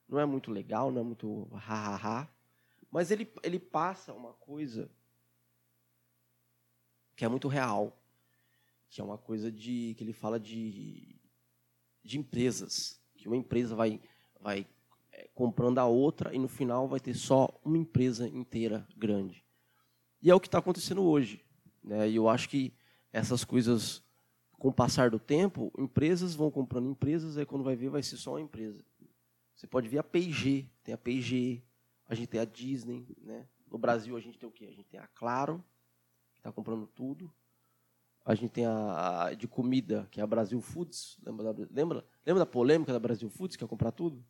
não 0.07 0.19
é 0.19 0.25
muito 0.25 0.51
legal, 0.51 0.91
não 0.91 1.01
é 1.01 1.03
muito 1.03 1.47
ha-ha-ha, 1.53 2.27
mas 2.91 3.11
ele, 3.11 3.31
ele 3.43 3.59
passa 3.59 4.13
uma 4.13 4.33
coisa 4.33 4.89
que 7.15 7.25
é 7.25 7.27
muito 7.27 7.47
real, 7.47 7.97
que 8.89 9.01
é 9.01 9.03
uma 9.03 9.17
coisa 9.17 9.51
de 9.51 9.95
que 9.97 10.03
ele 10.03 10.13
fala 10.13 10.39
de 10.39 11.17
de 12.07 12.17
empresas 12.17 12.99
que 13.15 13.27
uma 13.27 13.35
empresa 13.35 13.75
vai, 13.75 13.99
vai 14.39 14.65
é, 15.11 15.27
comprando 15.35 15.79
a 15.79 15.85
outra 15.85 16.33
e 16.33 16.39
no 16.39 16.47
final 16.47 16.87
vai 16.87 17.01
ter 17.01 17.13
só 17.13 17.49
uma 17.63 17.77
empresa 17.77 18.27
inteira 18.29 18.87
grande. 18.95 19.43
E 20.21 20.31
é 20.31 20.35
o 20.35 20.39
que 20.39 20.47
está 20.47 20.59
acontecendo 20.59 21.03
hoje. 21.03 21.43
Né? 21.83 22.09
E 22.09 22.15
eu 22.15 22.29
acho 22.29 22.47
que 22.47 22.73
essas 23.11 23.43
coisas, 23.43 24.01
com 24.53 24.69
o 24.69 24.73
passar 24.73 25.09
do 25.09 25.19
tempo, 25.19 25.71
empresas 25.77 26.33
vão 26.33 26.49
comprando 26.49 26.89
empresas, 26.89 27.37
aí 27.37 27.45
quando 27.45 27.63
vai 27.63 27.75
ver 27.75 27.89
vai 27.89 28.01
ser 28.01 28.15
só 28.15 28.33
uma 28.33 28.41
empresa. 28.41 28.81
Você 29.57 29.65
pode 29.65 29.89
ver 29.89 29.97
a 29.97 30.03
P&G, 30.03 30.69
tem 30.83 30.93
a 30.93 30.97
P&G, 30.97 31.63
a 32.07 32.13
gente 32.13 32.27
tem 32.27 32.39
a 32.39 32.45
Disney, 32.45 33.07
né? 33.17 33.47
No 33.65 33.79
Brasil 33.79 34.15
a 34.15 34.19
gente 34.19 34.37
tem 34.37 34.47
o 34.47 34.51
quê? 34.51 34.65
A 34.65 34.71
gente 34.71 34.87
tem 34.87 34.99
a 34.99 35.07
Claro, 35.07 35.65
que 36.31 36.39
está 36.39 36.51
comprando 36.51 36.85
tudo. 36.85 37.33
A 38.23 38.35
gente 38.35 38.51
tem 38.51 38.67
a, 38.67 39.23
a, 39.23 39.33
de 39.33 39.47
comida, 39.47 40.07
que 40.11 40.19
é 40.19 40.23
a 40.23 40.27
Brasil 40.27 40.61
Foods. 40.61 41.17
Lembra 41.23 41.51
da, 41.51 41.67
lembra, 41.71 42.05
lembra 42.23 42.39
da 42.39 42.45
polêmica 42.45 42.93
da 42.93 42.99
Brasil 42.99 43.29
Foods, 43.31 43.57
que 43.57 43.63
ia 43.63 43.67
comprar 43.67 43.91
tudo? 43.91 44.23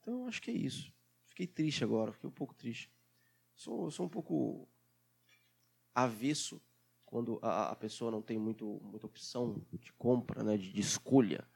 Então, 0.00 0.26
acho 0.26 0.42
que 0.42 0.50
é 0.50 0.54
isso. 0.54 0.92
Fiquei 1.28 1.46
triste 1.46 1.84
agora, 1.84 2.12
fiquei 2.12 2.28
um 2.28 2.32
pouco 2.32 2.52
triste. 2.52 2.90
Sou, 3.54 3.88
sou 3.90 4.06
um 4.06 4.08
pouco 4.08 4.68
avesso 5.94 6.60
quando 7.06 7.38
a, 7.40 7.70
a, 7.70 7.76
pessoa 7.76 8.10
não 8.10 8.20
tem 8.20 8.38
muito, 8.38 8.80
muita 8.82 9.06
opção 9.06 9.62
de 9.72 9.92
compra, 9.92 10.42
né, 10.42 10.56
de, 10.56 10.72
de 10.72 10.80
escolha. 10.80 11.46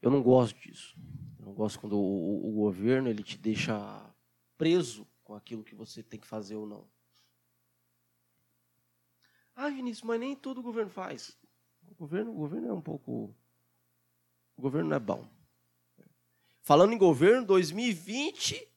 Eu 0.00 0.10
não 0.10 0.22
gosto 0.22 0.58
disso. 0.58 0.96
Eu 1.38 1.46
não 1.46 1.52
gosto 1.52 1.80
quando 1.80 1.98
o, 1.98 2.48
o, 2.48 2.52
governo 2.52 3.08
ele 3.08 3.22
te 3.22 3.36
deixa 3.36 3.74
preso 4.56 5.06
com 5.22 5.34
aquilo 5.34 5.64
que 5.64 5.74
você 5.74 6.02
tem 6.02 6.18
que 6.18 6.26
fazer 6.26 6.56
ou 6.56 6.66
não. 6.66 6.88
Ah, 9.54 9.68
Vinícius, 9.68 10.02
mas 10.02 10.18
nem 10.18 10.34
todo 10.34 10.62
governo 10.62 10.90
faz. 10.90 11.36
O 11.90 11.94
governo, 11.94 12.30
o 12.30 12.34
governo 12.34 12.68
é 12.68 12.72
um 12.72 12.80
pouco. 12.80 13.34
O 14.56 14.62
governo 14.62 14.88
não 14.88 14.96
é 14.96 15.00
bom. 15.00 15.28
Falando 16.62 16.92
em 16.92 16.98
governo, 16.98 17.46
2020 17.46 18.68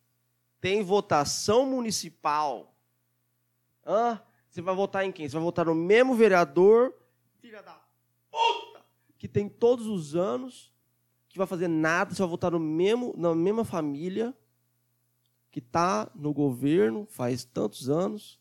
tem 0.60 0.82
votação 0.82 1.66
municipal. 1.66 2.74
Hã? 3.86 4.22
Você 4.50 4.62
vai 4.62 4.76
votar 4.76 5.06
em 5.06 5.12
quem? 5.12 5.28
Você 5.28 5.34
vai 5.34 5.44
votar 5.44 5.66
no 5.66 5.76
mesmo 5.76 6.16
vereador, 6.16 6.94
filha 7.40 7.62
da 7.62 7.80
puta, 8.32 8.86
que 9.18 9.28
tem 9.28 9.50
todos 9.50 9.88
os 9.88 10.16
anos, 10.16 10.73
que 11.34 11.38
vai 11.40 11.48
fazer 11.48 11.68
nada, 11.68 12.14
você 12.14 12.22
vai 12.22 12.30
votar 12.30 12.52
no 12.52 12.60
mesmo, 12.60 13.12
na 13.18 13.34
mesma 13.34 13.66
família, 13.66 14.38
que 15.50 15.58
está 15.58 16.10
no 16.14 16.32
governo 16.32 17.08
faz 17.08 17.44
tantos 17.44 17.90
anos 17.90 18.40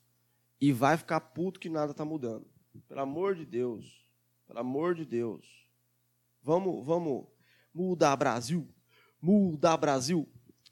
e 0.60 0.72
vai 0.72 0.98
ficar 0.98 1.18
puto 1.18 1.58
que 1.58 1.70
nada 1.70 1.92
está 1.92 2.04
mudando. 2.04 2.46
Pelo 2.86 3.00
amor 3.00 3.34
de 3.34 3.46
Deus. 3.46 4.06
Pelo 4.46 4.58
amor 4.58 4.94
de 4.94 5.06
Deus. 5.06 5.66
Vamos, 6.42 6.84
vamos 6.84 7.26
mudar 7.72 8.14
Brasil. 8.14 8.68
Mudar 9.22 9.78
Brasil. 9.78 10.28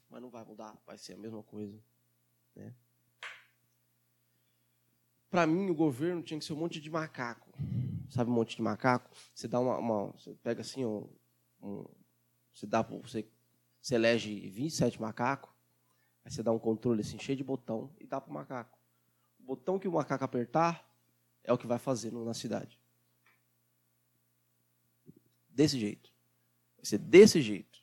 Mas 0.07 0.21
não 0.21 0.29
vai 0.29 0.45
mudar, 0.45 0.77
vai 0.85 0.99
ser 0.99 1.13
a 1.13 1.17
mesma 1.17 1.41
coisa. 1.41 1.75
Né? 2.55 2.71
Para 5.27 5.47
mim, 5.47 5.71
o 5.71 5.75
governo 5.75 6.21
tinha 6.21 6.39
que 6.39 6.45
ser 6.45 6.53
um 6.53 6.57
monte 6.57 6.79
de 6.79 6.89
macaco. 6.89 7.49
Sabe 8.09 8.29
um 8.29 8.33
monte 8.33 8.55
de 8.55 8.61
macaco? 8.61 9.09
Você 9.33 9.47
dá 9.47 9.59
uma. 9.59 9.79
uma 9.79 10.11
você 10.11 10.35
pega 10.43 10.61
assim, 10.61 10.85
um, 10.85 11.09
um, 11.63 11.85
você 12.53 12.67
dá 12.67 12.81
você, 12.81 13.27
você 13.81 13.95
elege 13.95 14.49
27 14.49 15.01
macacos 15.01 15.51
Aí 16.23 16.31
você 16.31 16.43
dá 16.43 16.51
um 16.51 16.59
controle 16.59 17.01
assim, 17.01 17.17
cheio 17.19 17.37
de 17.37 17.43
botão 17.43 17.89
e 17.99 18.05
dá 18.05 18.21
para 18.21 18.29
o 18.29 18.33
macaco. 18.33 18.77
O 19.39 19.43
botão 19.43 19.79
que 19.79 19.87
o 19.87 19.91
macaco 19.91 20.23
apertar 20.23 20.87
é 21.43 21.51
o 21.51 21.57
que 21.57 21.65
vai 21.65 21.79
fazer 21.79 22.11
na 22.11 22.33
cidade. 22.33 22.79
Desse 25.49 25.79
jeito. 25.79 26.11
Vai 26.77 26.85
ser 26.85 26.99
desse 26.99 27.41
jeito. 27.41 27.79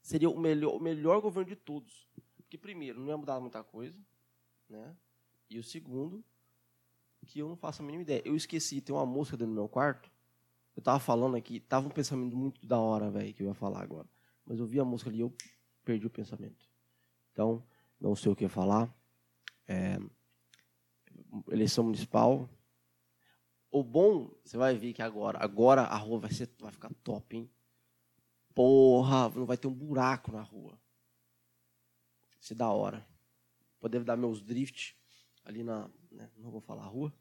Seria 0.00 0.28
o 0.28 0.38
melhor, 0.38 0.74
o 0.74 0.80
melhor 0.80 1.20
governo 1.20 1.50
de 1.50 1.56
todos. 1.56 2.08
Porque, 2.36 2.58
primeiro, 2.58 3.00
não 3.00 3.08
ia 3.08 3.16
mudar 3.16 3.38
muita 3.40 3.62
coisa. 3.62 3.98
Né? 4.68 4.96
E 5.48 5.58
o 5.58 5.62
segundo, 5.62 6.24
que 7.26 7.38
eu 7.38 7.48
não 7.48 7.56
faço 7.56 7.82
a 7.82 7.84
mínima 7.84 8.02
ideia. 8.02 8.22
Eu 8.24 8.34
esqueci, 8.34 8.80
tem 8.80 8.94
uma 8.94 9.06
música 9.06 9.36
dentro 9.36 9.52
do 9.52 9.54
meu 9.54 9.68
quarto. 9.68 10.10
Eu 10.74 10.80
estava 10.80 10.98
falando 10.98 11.36
aqui, 11.36 11.60
tava 11.60 11.86
um 11.86 11.90
pensamento 11.90 12.36
muito 12.36 12.66
da 12.66 12.78
hora, 12.78 13.10
velho, 13.10 13.34
que 13.34 13.42
eu 13.42 13.46
ia 13.46 13.54
falar 13.54 13.82
agora. 13.82 14.08
Mas 14.46 14.58
eu 14.58 14.66
vi 14.66 14.80
a 14.80 14.84
música 14.84 15.10
ali 15.10 15.18
e 15.18 15.20
eu 15.20 15.32
perdi 15.84 16.06
o 16.06 16.10
pensamento. 16.10 16.68
Então, 17.32 17.62
não 18.00 18.16
sei 18.16 18.32
o 18.32 18.36
que 18.36 18.48
falar. 18.48 18.92
É, 19.68 19.98
eleição 21.50 21.84
municipal. 21.84 22.48
O 23.70 23.82
bom, 23.82 24.30
você 24.44 24.56
vai 24.56 24.76
ver 24.76 24.92
que 24.92 25.02
agora, 25.02 25.38
agora 25.42 25.82
a 25.82 25.96
rua 25.96 26.18
vai, 26.20 26.32
ser, 26.32 26.50
vai 26.58 26.72
ficar 26.72 26.92
top, 27.02 27.36
hein? 27.36 27.50
Porra, 28.54 29.30
não 29.30 29.46
vai 29.46 29.56
ter 29.56 29.66
um 29.66 29.74
buraco 29.74 30.30
na 30.30 30.42
rua. 30.42 30.78
É 32.50 32.54
da 32.54 32.68
hora. 32.68 33.06
Poder 33.80 34.04
dar 34.04 34.16
meus 34.16 34.42
drift 34.42 34.96
ali 35.44 35.62
na. 35.62 35.88
Né, 36.10 36.30
não 36.36 36.50
vou 36.50 36.60
falar 36.60 36.82
a 36.82 36.88
rua. 36.88 37.12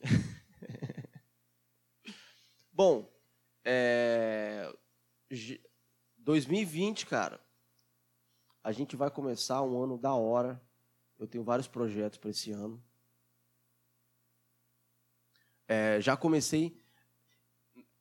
Bom, 2.78 3.12
é, 3.64 4.72
2020, 6.18 7.06
cara, 7.06 7.40
a 8.62 8.70
gente 8.70 8.94
vai 8.94 9.10
começar 9.10 9.60
um 9.62 9.82
ano 9.82 9.98
da 9.98 10.14
hora. 10.14 10.62
Eu 11.18 11.26
tenho 11.26 11.42
vários 11.42 11.66
projetos 11.66 12.20
para 12.20 12.30
esse 12.30 12.52
ano. 12.52 12.80
É, 15.66 16.00
já 16.00 16.16
comecei. 16.16 16.80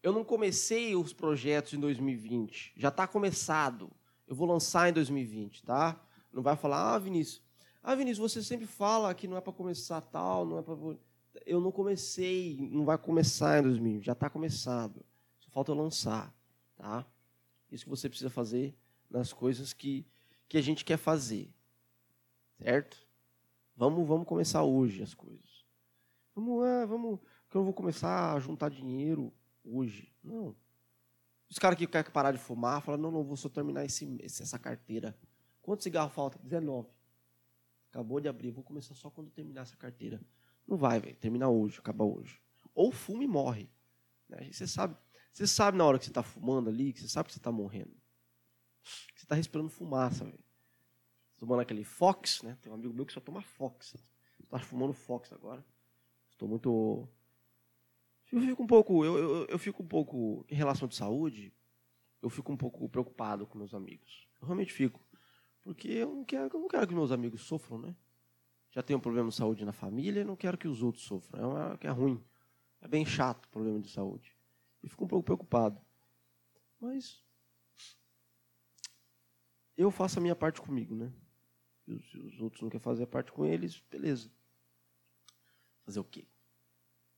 Eu 0.04 0.14
não 0.14 0.24
comecei 0.24 0.96
os 0.96 1.12
projetos 1.12 1.74
em 1.74 1.80
2020. 1.80 2.74
Já 2.78 2.90
está 2.90 3.08
começado. 3.08 3.92
Eu 4.28 4.36
vou 4.36 4.48
lançar 4.48 4.90
em 4.90 4.94
2020, 4.94 5.64
tá? 5.64 6.00
Não 6.32 6.44
vai 6.44 6.56
falar, 6.56 6.94
ah, 6.94 7.00
Vinícius. 7.00 7.42
Ah, 7.82 7.96
Vinícius, 7.96 8.32
você 8.32 8.44
sempre 8.44 8.68
fala 8.68 9.12
que 9.16 9.28
não 9.28 9.38
é 9.38 9.42
para 9.42 9.54
começar 9.54 10.02
tal, 10.02 10.46
não 10.46 10.60
é 10.60 10.62
para. 10.62 10.76
Eu 11.46 11.60
não 11.62 11.72
comecei, 11.72 12.58
não 12.72 12.86
vai 12.86 12.98
começar 12.98 13.60
em 13.60 13.64
2020. 13.64 14.06
Já 14.06 14.14
está 14.14 14.30
começado. 14.30 15.06
Só 15.40 15.50
falta 15.50 15.74
lançar, 15.74 16.34
tá? 16.76 17.06
Isso 17.72 17.84
que 17.84 17.90
você 17.90 18.08
precisa 18.08 18.30
fazer 18.30 18.76
nas 19.10 19.32
coisas 19.34 19.74
que 19.74 20.06
que 20.48 20.58
a 20.58 20.62
gente 20.62 20.86
quer 20.86 20.98
fazer. 20.98 21.54
Certo? 22.58 23.06
Vamos, 23.76 24.08
vamos 24.08 24.28
começar 24.28 24.64
hoje 24.64 25.04
as 25.04 25.14
coisas. 25.14 25.66
Vamos, 26.34 26.66
é, 26.66 26.86
vamos, 26.86 27.20
que 27.50 27.56
eu 27.56 27.64
vou 27.64 27.74
começar 27.74 28.34
a 28.34 28.40
juntar 28.40 28.70
dinheiro 28.70 29.34
hoje. 29.64 30.12
Não. 30.24 30.56
Os 31.50 31.60
caras 31.60 31.78
que 31.78 31.88
querem 31.88 32.12
parar 32.12 32.32
de 32.32 32.38
fumar 32.38 32.82
falam, 32.82 33.00
não, 33.00 33.12
não, 33.12 33.24
vou 33.24 33.38
só 33.38 33.50
terminar 33.50 33.86
esse, 33.86 34.18
essa 34.24 34.58
carteira. 34.58 35.18
Quanto 35.62 35.84
cigarro 35.84 36.10
falta? 36.10 36.40
19. 36.40 36.90
Acabou 37.90 38.20
de 38.20 38.28
abrir, 38.28 38.52
vou 38.52 38.64
começar 38.64 38.96
só 38.96 39.10
quando 39.10 39.30
terminar 39.30 39.62
essa 39.62 39.76
carteira. 39.76 40.22
Não 40.68 40.78
vai, 40.78 41.00
velho. 41.00 41.16
Termina 41.16 41.48
hoje, 41.48 41.80
acaba 41.80 42.04
hoje. 42.04 42.40
Ou 42.76 42.92
fuma 42.92 43.24
e 43.24 43.28
morre. 43.28 43.70
Né? 44.28 44.52
Você 44.52 44.68
sabe, 44.68 44.96
você 45.32 45.48
sabe 45.48 45.78
na 45.78 45.86
hora 45.86 45.98
que 45.98 46.06
você 46.06 46.12
está 46.12 46.24
fumando 46.24 46.70
ali, 46.70 46.92
que 46.92 47.00
você 47.00 47.08
sabe 47.08 47.28
que 47.28 47.34
você 47.34 47.40
está 47.40 47.52
morrendo. 47.52 47.96
Você 49.16 49.24
está 49.24 49.36
respirando 49.36 49.70
fumaça, 49.70 50.26
velho. 50.26 50.44
Tomando 51.38 51.62
aquele 51.62 51.84
Fox, 51.84 52.42
né? 52.42 52.58
Tem 52.62 52.72
um 52.72 52.76
amigo 52.76 52.94
meu 52.94 53.06
que 53.06 53.14
só 53.14 53.20
toma 53.20 53.42
Fox. 53.42 53.96
Está 54.44 54.60
fumando 54.60 54.94
Fox 54.94 55.32
agora. 55.32 55.64
Estou 56.32 56.48
muito. 56.48 57.08
Eu 58.32 58.42
fico 58.42 58.64
um 58.64 58.68
pouco. 58.68 59.06
Eu, 59.06 59.18
eu, 59.18 59.46
eu 59.46 59.60
fico 59.60 59.84
um 59.84 59.88
pouco. 59.88 60.46
Em 60.50 60.56
relação 60.56 60.88
de 60.88 60.96
saúde, 60.96 61.54
eu 62.22 62.30
fico 62.30 62.52
um 62.52 62.58
pouco 62.58 62.90
preocupado 62.90 63.46
com 63.46 63.58
meus 63.58 63.74
amigos. 63.74 64.28
Eu 64.42 64.48
realmente 64.48 64.74
fico. 64.74 65.06
Porque 65.62 65.90
eu 65.90 66.14
não 66.14 66.24
quero, 66.24 66.56
eu 66.56 66.60
não 66.60 66.68
quero 66.68 66.88
que 66.88 66.94
meus 66.94 67.12
amigos 67.12 67.42
sofram, 67.42 67.78
né? 67.78 67.96
Já 68.78 68.84
tenho 68.84 69.00
um 69.00 69.02
problema 69.02 69.28
de 69.28 69.36
saúde 69.36 69.66
na 69.66 69.74
família 69.74 70.22
e 70.22 70.24
não 70.24 70.36
quero 70.36 70.56
que 70.56 70.68
os 70.68 70.84
outros 70.84 71.04
sofram. 71.04 71.42
É, 71.42 71.48
uma, 71.48 71.80
é 71.82 71.90
ruim. 71.90 72.24
É 72.80 72.88
bem 72.88 73.04
chato 73.04 73.46
o 73.46 73.50
problema 73.50 73.80
de 73.80 73.90
saúde. 73.90 74.38
E 74.84 74.88
fico 74.88 75.04
um 75.04 75.08
pouco 75.08 75.26
preocupado. 75.26 75.82
Mas 76.80 77.26
eu 79.76 79.90
faço 79.90 80.20
a 80.20 80.22
minha 80.22 80.36
parte 80.36 80.62
comigo, 80.62 80.94
né? 80.94 81.12
E 81.88 81.96
os, 81.96 82.14
os 82.14 82.40
outros 82.40 82.62
não 82.62 82.70
querem 82.70 82.84
fazer 82.84 83.06
a 83.06 83.08
parte 83.08 83.32
com 83.32 83.44
eles, 83.44 83.80
beleza. 83.90 84.32
Fazer 85.84 86.00
o 86.00 86.04
quê? 86.04 86.28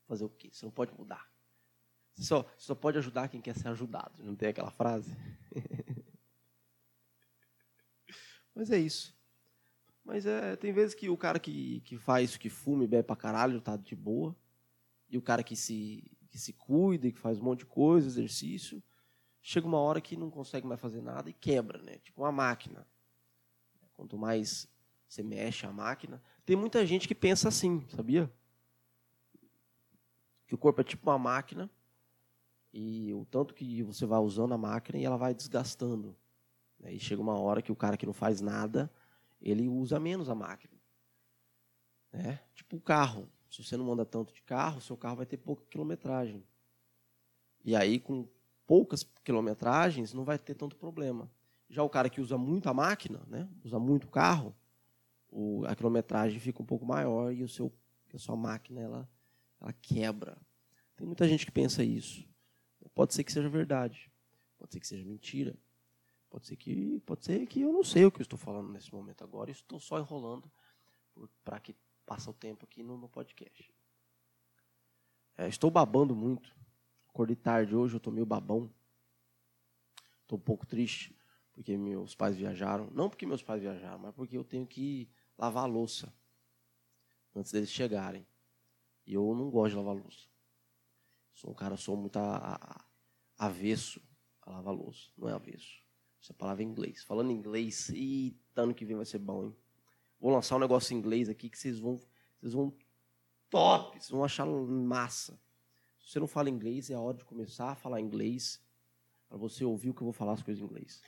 Fazer 0.06 0.24
o 0.24 0.30
quê? 0.30 0.48
Você 0.50 0.64
não 0.64 0.72
pode 0.72 0.94
mudar. 0.94 1.30
Você 2.14 2.24
só, 2.24 2.42
você 2.42 2.68
só 2.68 2.74
pode 2.74 2.96
ajudar 2.96 3.28
quem 3.28 3.42
quer 3.42 3.54
ser 3.54 3.68
ajudado. 3.68 4.24
Não 4.24 4.34
tem 4.34 4.48
aquela 4.48 4.70
frase? 4.70 5.14
Mas 8.56 8.70
é 8.70 8.78
isso. 8.78 9.19
Mas 10.04 10.26
é, 10.26 10.56
tem 10.56 10.72
vezes 10.72 10.94
que 10.94 11.08
o 11.08 11.16
cara 11.16 11.38
que, 11.38 11.80
que 11.80 11.96
faz, 11.96 12.36
que 12.36 12.48
fuma 12.48 12.84
e 12.84 12.86
bebe 12.88 13.04
pra 13.04 13.16
caralho, 13.16 13.60
tá 13.60 13.76
de 13.76 13.94
boa. 13.94 14.34
E 15.08 15.18
o 15.18 15.22
cara 15.22 15.42
que 15.42 15.56
se, 15.56 16.10
que 16.30 16.38
se 16.38 16.52
cuida 16.52 17.06
e 17.06 17.12
que 17.12 17.18
faz 17.18 17.38
um 17.38 17.44
monte 17.44 17.60
de 17.60 17.66
coisa, 17.66 18.06
exercício, 18.06 18.82
chega 19.42 19.66
uma 19.66 19.78
hora 19.78 20.00
que 20.00 20.16
não 20.16 20.30
consegue 20.30 20.66
mais 20.66 20.80
fazer 20.80 21.00
nada 21.00 21.28
e 21.28 21.32
quebra, 21.32 21.82
né? 21.82 21.98
Tipo 21.98 22.22
uma 22.22 22.32
máquina. 22.32 22.86
Quanto 23.92 24.16
mais 24.16 24.68
você 25.08 25.22
mexe 25.22 25.66
a 25.66 25.72
máquina. 25.72 26.22
Tem 26.46 26.56
muita 26.56 26.86
gente 26.86 27.08
que 27.08 27.14
pensa 27.14 27.48
assim, 27.48 27.84
sabia? 27.88 28.32
Que 30.46 30.54
o 30.54 30.58
corpo 30.58 30.80
é 30.80 30.84
tipo 30.84 31.10
uma 31.10 31.18
máquina. 31.18 31.70
e 32.72 33.12
o 33.12 33.24
tanto 33.24 33.52
que 33.52 33.82
você 33.82 34.06
vai 34.06 34.20
usando 34.20 34.54
a 34.54 34.58
máquina 34.58 34.96
e 34.96 35.04
ela 35.04 35.16
vai 35.16 35.34
desgastando. 35.34 36.16
Né? 36.78 36.94
E 36.94 37.00
chega 37.00 37.20
uma 37.20 37.38
hora 37.38 37.60
que 37.60 37.72
o 37.72 37.76
cara 37.76 37.96
que 37.96 38.06
não 38.06 38.12
faz 38.12 38.40
nada, 38.40 38.90
ele 39.40 39.68
usa 39.68 39.98
menos 39.98 40.28
a 40.28 40.34
máquina. 40.34 40.74
Né? 42.12 42.40
Tipo 42.54 42.76
o 42.76 42.80
carro. 42.80 43.28
Se 43.50 43.64
você 43.64 43.76
não 43.76 43.90
anda 43.92 44.04
tanto 44.04 44.32
de 44.32 44.42
carro, 44.42 44.80
seu 44.80 44.96
carro 44.96 45.16
vai 45.16 45.26
ter 45.26 45.36
pouca 45.36 45.64
quilometragem. 45.66 46.44
E 47.64 47.74
aí, 47.74 47.98
com 47.98 48.28
poucas 48.66 49.02
quilometragens, 49.24 50.12
não 50.12 50.24
vai 50.24 50.38
ter 50.38 50.54
tanto 50.54 50.76
problema. 50.76 51.30
Já 51.68 51.82
o 51.82 51.88
cara 51.88 52.08
que 52.08 52.20
usa 52.20 52.38
muito 52.38 52.68
a 52.68 52.74
máquina, 52.74 53.20
né? 53.26 53.48
usa 53.64 53.78
muito 53.78 54.04
o 54.04 54.10
carro, 54.10 54.54
o, 55.28 55.64
a 55.66 55.74
quilometragem 55.74 56.38
fica 56.38 56.62
um 56.62 56.66
pouco 56.66 56.84
maior 56.84 57.32
e 57.32 57.42
o 57.42 57.48
seu, 57.48 57.72
a 58.12 58.18
sua 58.18 58.36
máquina 58.36 58.80
ela, 58.80 59.08
ela 59.60 59.72
quebra. 59.72 60.36
Tem 60.96 61.06
muita 61.06 61.26
gente 61.28 61.46
que 61.46 61.52
pensa 61.52 61.82
isso. 61.82 62.28
Pode 62.94 63.14
ser 63.14 63.24
que 63.24 63.32
seja 63.32 63.48
verdade, 63.48 64.10
pode 64.58 64.72
ser 64.72 64.80
que 64.80 64.86
seja 64.86 65.04
mentira, 65.04 65.56
pode 66.30 66.46
ser 66.46 66.56
que 66.56 67.00
pode 67.00 67.24
ser 67.24 67.46
que 67.46 67.60
eu 67.60 67.72
não 67.72 67.84
sei 67.84 68.06
o 68.06 68.10
que 68.10 68.20
eu 68.20 68.22
estou 68.22 68.38
falando 68.38 68.70
nesse 68.72 68.94
momento 68.94 69.22
agora. 69.22 69.50
Estou 69.50 69.80
só 69.80 69.98
enrolando 69.98 70.50
para 71.44 71.60
que 71.60 71.76
passe 72.06 72.30
o 72.30 72.32
tempo 72.32 72.64
aqui 72.64 72.82
no, 72.82 72.96
no 72.96 73.08
podcast. 73.08 73.70
É, 75.36 75.48
estou 75.48 75.70
babando 75.70 76.14
muito. 76.14 76.54
Acordei 77.08 77.36
tarde 77.36 77.74
hoje, 77.74 77.94
eu 77.94 77.98
estou 77.98 78.12
meio 78.12 78.24
babão. 78.24 78.72
Estou 80.22 80.38
um 80.38 80.42
pouco 80.42 80.64
triste 80.64 81.14
porque 81.52 81.76
meus 81.76 82.14
pais 82.14 82.36
viajaram. 82.36 82.88
Não 82.92 83.10
porque 83.10 83.26
meus 83.26 83.42
pais 83.42 83.60
viajaram, 83.60 83.98
mas 83.98 84.14
porque 84.14 84.36
eu 84.36 84.44
tenho 84.44 84.66
que 84.66 85.10
lavar 85.36 85.64
a 85.64 85.66
louça 85.66 86.12
antes 87.34 87.52
deles 87.52 87.70
chegarem. 87.70 88.26
E 89.06 89.14
eu 89.14 89.34
não 89.34 89.50
gosto 89.50 89.70
de 89.72 89.76
lavar 89.76 89.94
louça. 89.94 90.28
Sou 91.32 91.50
um 91.50 91.54
cara, 91.54 91.76
sou 91.76 91.96
muito 91.96 92.18
a, 92.18 92.54
a, 92.54 92.84
avesso 93.46 94.00
a 94.42 94.52
lavar 94.52 94.74
louça. 94.74 95.10
Não 95.16 95.28
é 95.28 95.32
avesso. 95.32 95.82
Essa 96.22 96.34
palavra 96.34 96.62
é 96.62 96.66
inglês. 96.66 97.02
Falando 97.02 97.32
inglês, 97.32 97.88
e 97.90 98.36
ano 98.54 98.74
que 98.74 98.84
vem 98.84 98.96
vai 98.96 99.06
ser 99.06 99.18
bom, 99.18 99.44
hein? 99.44 99.56
Vou 100.20 100.30
lançar 100.30 100.56
um 100.56 100.60
negócio 100.60 100.94
em 100.94 100.98
inglês 100.98 101.28
aqui 101.28 101.48
que 101.48 101.58
vocês 101.58 101.78
vão, 101.78 101.98
vocês 102.38 102.52
vão 102.52 102.74
top, 103.48 103.98
vocês 103.98 104.10
vão 104.10 104.22
achar 104.22 104.46
massa. 104.46 105.40
Se 105.98 106.12
você 106.12 106.20
não 106.20 106.26
fala 106.26 106.50
inglês, 106.50 106.90
é 106.90 106.94
a 106.94 107.00
hora 107.00 107.16
de 107.16 107.24
começar 107.24 107.70
a 107.70 107.74
falar 107.74 108.00
inglês 108.00 108.60
para 109.28 109.38
você 109.38 109.64
ouvir 109.64 109.90
o 109.90 109.94
que 109.94 110.02
eu 110.02 110.06
vou 110.06 110.12
falar 110.12 110.32
as 110.32 110.42
coisas 110.42 110.62
em 110.62 110.66
inglês. 110.66 111.02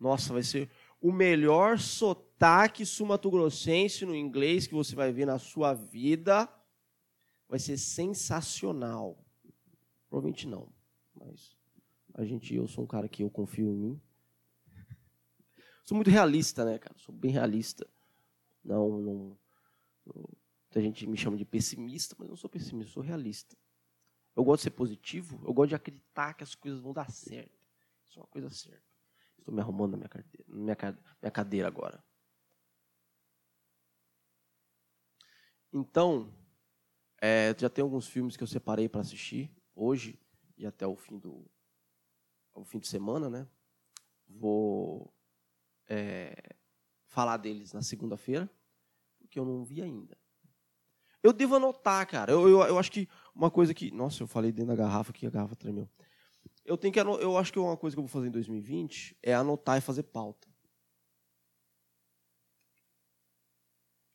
Nossa, 0.00 0.32
vai 0.32 0.42
ser 0.42 0.70
o 1.00 1.12
melhor 1.12 1.78
sotaque 1.78 2.86
sumatogrossense 2.86 4.06
no 4.06 4.14
inglês 4.14 4.66
que 4.66 4.74
você 4.74 4.94
vai 4.94 5.12
ver 5.12 5.26
na 5.26 5.38
sua 5.38 5.74
vida. 5.74 6.48
Vai 7.48 7.58
ser 7.58 7.76
sensacional. 7.76 9.18
Provavelmente 10.08 10.46
não, 10.46 10.72
mas 11.14 11.56
a 12.14 12.24
gente, 12.24 12.54
eu 12.54 12.66
sou 12.66 12.84
um 12.84 12.86
cara 12.86 13.08
que 13.08 13.22
eu 13.22 13.30
confio 13.30 13.70
em 13.70 13.76
mim. 13.76 14.02
Sou 15.88 15.96
muito 15.96 16.10
realista, 16.10 16.66
né, 16.66 16.78
cara? 16.78 16.94
Sou 16.98 17.14
bem 17.14 17.30
realista. 17.30 17.88
Não, 18.62 19.00
não. 19.00 19.38
Muita 20.04 20.82
gente 20.82 21.06
me 21.06 21.16
chama 21.16 21.34
de 21.34 21.46
pessimista, 21.46 22.14
mas 22.18 22.26
eu 22.26 22.32
não 22.32 22.36
sou 22.36 22.50
pessimista, 22.50 22.92
sou 22.92 23.02
realista. 23.02 23.56
Eu 24.36 24.44
gosto 24.44 24.58
de 24.58 24.64
ser 24.64 24.70
positivo, 24.72 25.40
eu 25.46 25.54
gosto 25.54 25.70
de 25.70 25.74
acreditar 25.76 26.34
que 26.34 26.44
as 26.44 26.54
coisas 26.54 26.78
vão 26.78 26.92
dar 26.92 27.10
certo. 27.10 27.58
Isso 28.04 28.18
é 28.18 28.22
uma 28.22 28.28
coisa 28.28 28.50
certa. 28.50 28.84
Estou 29.38 29.54
me 29.54 29.62
arrumando 29.62 29.92
na 29.92 29.96
minha, 29.96 30.10
cadeira, 30.10 30.44
minha, 30.46 30.76
minha 31.22 31.30
cadeira 31.32 31.68
agora. 31.68 32.04
Então, 35.72 36.30
é, 37.18 37.56
já 37.58 37.70
tem 37.70 37.82
alguns 37.82 38.06
filmes 38.06 38.36
que 38.36 38.42
eu 38.42 38.46
separei 38.46 38.90
para 38.90 39.00
assistir 39.00 39.50
hoje 39.74 40.20
e 40.58 40.66
até 40.66 40.86
o 40.86 40.96
fim 40.96 41.18
do 41.18 41.50
o 42.52 42.62
fim 42.62 42.78
de 42.78 42.88
semana, 42.88 43.30
né? 43.30 43.48
Vou 44.26 45.17
é, 45.88 46.54
falar 47.06 47.36
deles 47.38 47.72
na 47.72 47.82
segunda-feira, 47.82 48.48
porque 49.18 49.38
eu 49.38 49.44
não 49.44 49.64
vi 49.64 49.82
ainda. 49.82 50.16
Eu 51.22 51.32
devo 51.32 51.56
anotar, 51.56 52.06
cara. 52.06 52.30
Eu, 52.30 52.48
eu, 52.48 52.60
eu, 52.62 52.78
acho 52.78 52.92
que 52.92 53.08
uma 53.34 53.50
coisa 53.50 53.74
que. 53.74 53.90
Nossa, 53.90 54.22
eu 54.22 54.26
falei 54.26 54.52
dentro 54.52 54.68
da 54.68 54.76
garrafa 54.76 55.12
que 55.12 55.26
a 55.26 55.30
garrafa 55.30 55.56
tremeu. 55.56 55.88
Eu 56.64 56.76
tenho 56.76 56.92
que 56.92 57.00
eu 57.00 57.36
acho 57.38 57.52
que 57.52 57.58
uma 57.58 57.76
coisa 57.76 57.96
que 57.96 57.98
eu 57.98 58.04
vou 58.04 58.12
fazer 58.12 58.28
em 58.28 58.30
2020 58.30 59.16
é 59.22 59.34
anotar 59.34 59.78
e 59.78 59.80
fazer 59.80 60.04
pauta. 60.04 60.46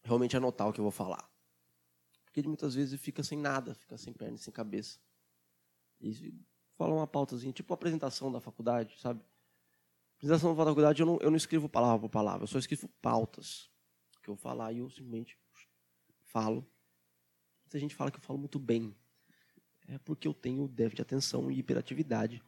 Realmente 0.04 0.38
anotar 0.38 0.68
o 0.68 0.74
que 0.74 0.80
eu 0.80 0.84
vou 0.84 0.92
falar. 0.92 1.30
Porque 2.24 2.48
muitas 2.48 2.76
vezes 2.76 3.00
fica 3.00 3.24
sem 3.24 3.38
nada, 3.38 3.74
fica 3.74 3.98
sem 3.98 4.14
perna, 4.14 4.38
sem 4.38 4.54
cabeça. 4.54 5.00
E 6.00 6.34
fala 6.76 6.94
uma 6.94 7.08
pautazinha, 7.08 7.54
tipo 7.54 7.74
a 7.74 7.76
apresentação 7.76 8.32
da 8.32 8.40
faculdade, 8.40 9.00
sabe? 9.00 9.24
Apresentação 10.24 10.56
da 10.56 10.64
faculdade 10.64 11.02
eu 11.02 11.06
não, 11.06 11.18
eu 11.20 11.30
não 11.30 11.36
escrevo 11.36 11.68
palavra 11.68 12.00
por 12.00 12.10
palavra, 12.10 12.44
eu 12.44 12.48
só 12.48 12.58
escrevo 12.58 12.88
pautas 13.02 13.70
que 14.22 14.30
eu 14.30 14.38
falar 14.38 14.72
e 14.72 14.78
eu 14.78 14.90
simplesmente 14.90 15.38
falo. 16.22 16.66
Muita 17.66 17.78
gente 17.78 17.94
fala 17.94 18.10
que 18.10 18.16
eu 18.16 18.22
falo 18.22 18.40
muito 18.40 18.58
bem. 18.58 18.96
É 19.86 19.98
porque 19.98 20.26
eu 20.26 20.34
tenho 20.34 20.66
déficit 20.66 20.96
de 20.96 21.02
atenção 21.02 21.52
e 21.52 21.60
hiperatividade. 21.60 22.42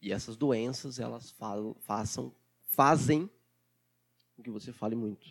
E 0.00 0.14
essas 0.14 0.34
doenças, 0.34 0.98
elas 0.98 1.30
falam, 1.30 1.74
façam, 1.80 2.34
fazem 2.62 3.28
com 4.34 4.42
que 4.42 4.48
você 4.48 4.72
fale 4.72 4.96
muito. 4.96 5.28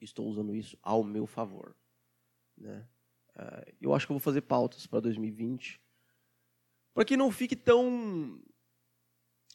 Estou 0.00 0.26
usando 0.26 0.52
isso 0.52 0.76
ao 0.82 1.04
meu 1.04 1.28
favor. 1.28 1.76
Né? 2.56 2.84
É, 3.36 3.74
eu 3.80 3.94
acho 3.94 4.04
que 4.04 4.10
eu 4.10 4.16
vou 4.16 4.20
fazer 4.20 4.40
pautas 4.40 4.84
para 4.84 4.98
2020 4.98 5.80
para 6.92 7.04
que 7.04 7.16
não 7.16 7.30
fique 7.30 7.54
tão 7.54 8.42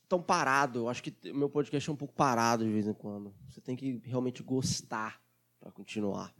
tão 0.08 0.22
parado. 0.22 0.80
Eu 0.80 0.90
acho 0.90 1.04
que 1.04 1.14
o 1.30 1.36
meu 1.36 1.50
podcast 1.50 1.90
é 1.90 1.94
um 1.94 1.96
pouco 1.96 2.14
parado 2.14 2.64
de 2.64 2.72
vez 2.72 2.88
em 2.88 2.94
quando. 2.94 3.34
Você 3.50 3.62
tem 3.62 3.76
que 3.76 4.02
realmente 4.04 4.44
gostar 4.44 5.22
para 5.60 5.72
continuar. 5.72 6.34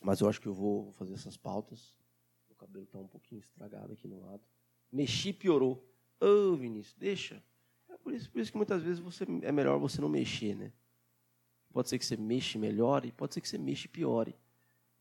Mas 0.00 0.20
eu 0.20 0.28
acho 0.28 0.40
que 0.40 0.48
eu 0.48 0.54
vou 0.54 0.92
fazer 0.92 1.14
essas 1.14 1.36
pautas. 1.36 1.96
O 2.50 2.54
cabelo 2.54 2.84
está 2.84 2.98
um 2.98 3.06
pouquinho 3.06 3.40
estragado 3.40 3.92
aqui 3.92 4.08
no 4.08 4.20
lado. 4.20 4.42
Mexi 4.90 5.32
piorou. 5.32 5.84
Ô, 6.20 6.52
oh, 6.52 6.56
Vinícius, 6.56 6.94
deixa. 6.98 7.42
É 7.88 7.96
por 7.96 8.12
isso, 8.12 8.30
por 8.30 8.40
isso 8.40 8.50
que 8.50 8.56
muitas 8.56 8.82
vezes 8.82 8.98
você, 8.98 9.24
é 9.42 9.52
melhor 9.52 9.78
você 9.78 10.00
não 10.00 10.08
mexer, 10.08 10.54
né? 10.54 10.72
Pode 11.72 11.88
ser 11.88 11.98
que 11.98 12.04
você 12.04 12.16
melhor 12.58 13.04
e 13.06 13.12
pode 13.12 13.32
ser 13.32 13.40
que 13.40 13.48
você 13.48 13.56
mexe 13.56 13.86
e 13.86 13.88
piore. 13.88 14.36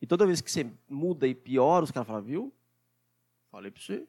E 0.02 0.08
toda 0.08 0.26
vez 0.26 0.42
que 0.42 0.52
você 0.52 0.72
muda 0.90 1.28
e 1.28 1.36
piora, 1.36 1.84
os 1.84 1.92
caras 1.92 2.08
falam, 2.08 2.24
viu? 2.24 2.54
Falei 3.52 3.70
pra 3.70 3.82
você. 3.82 4.08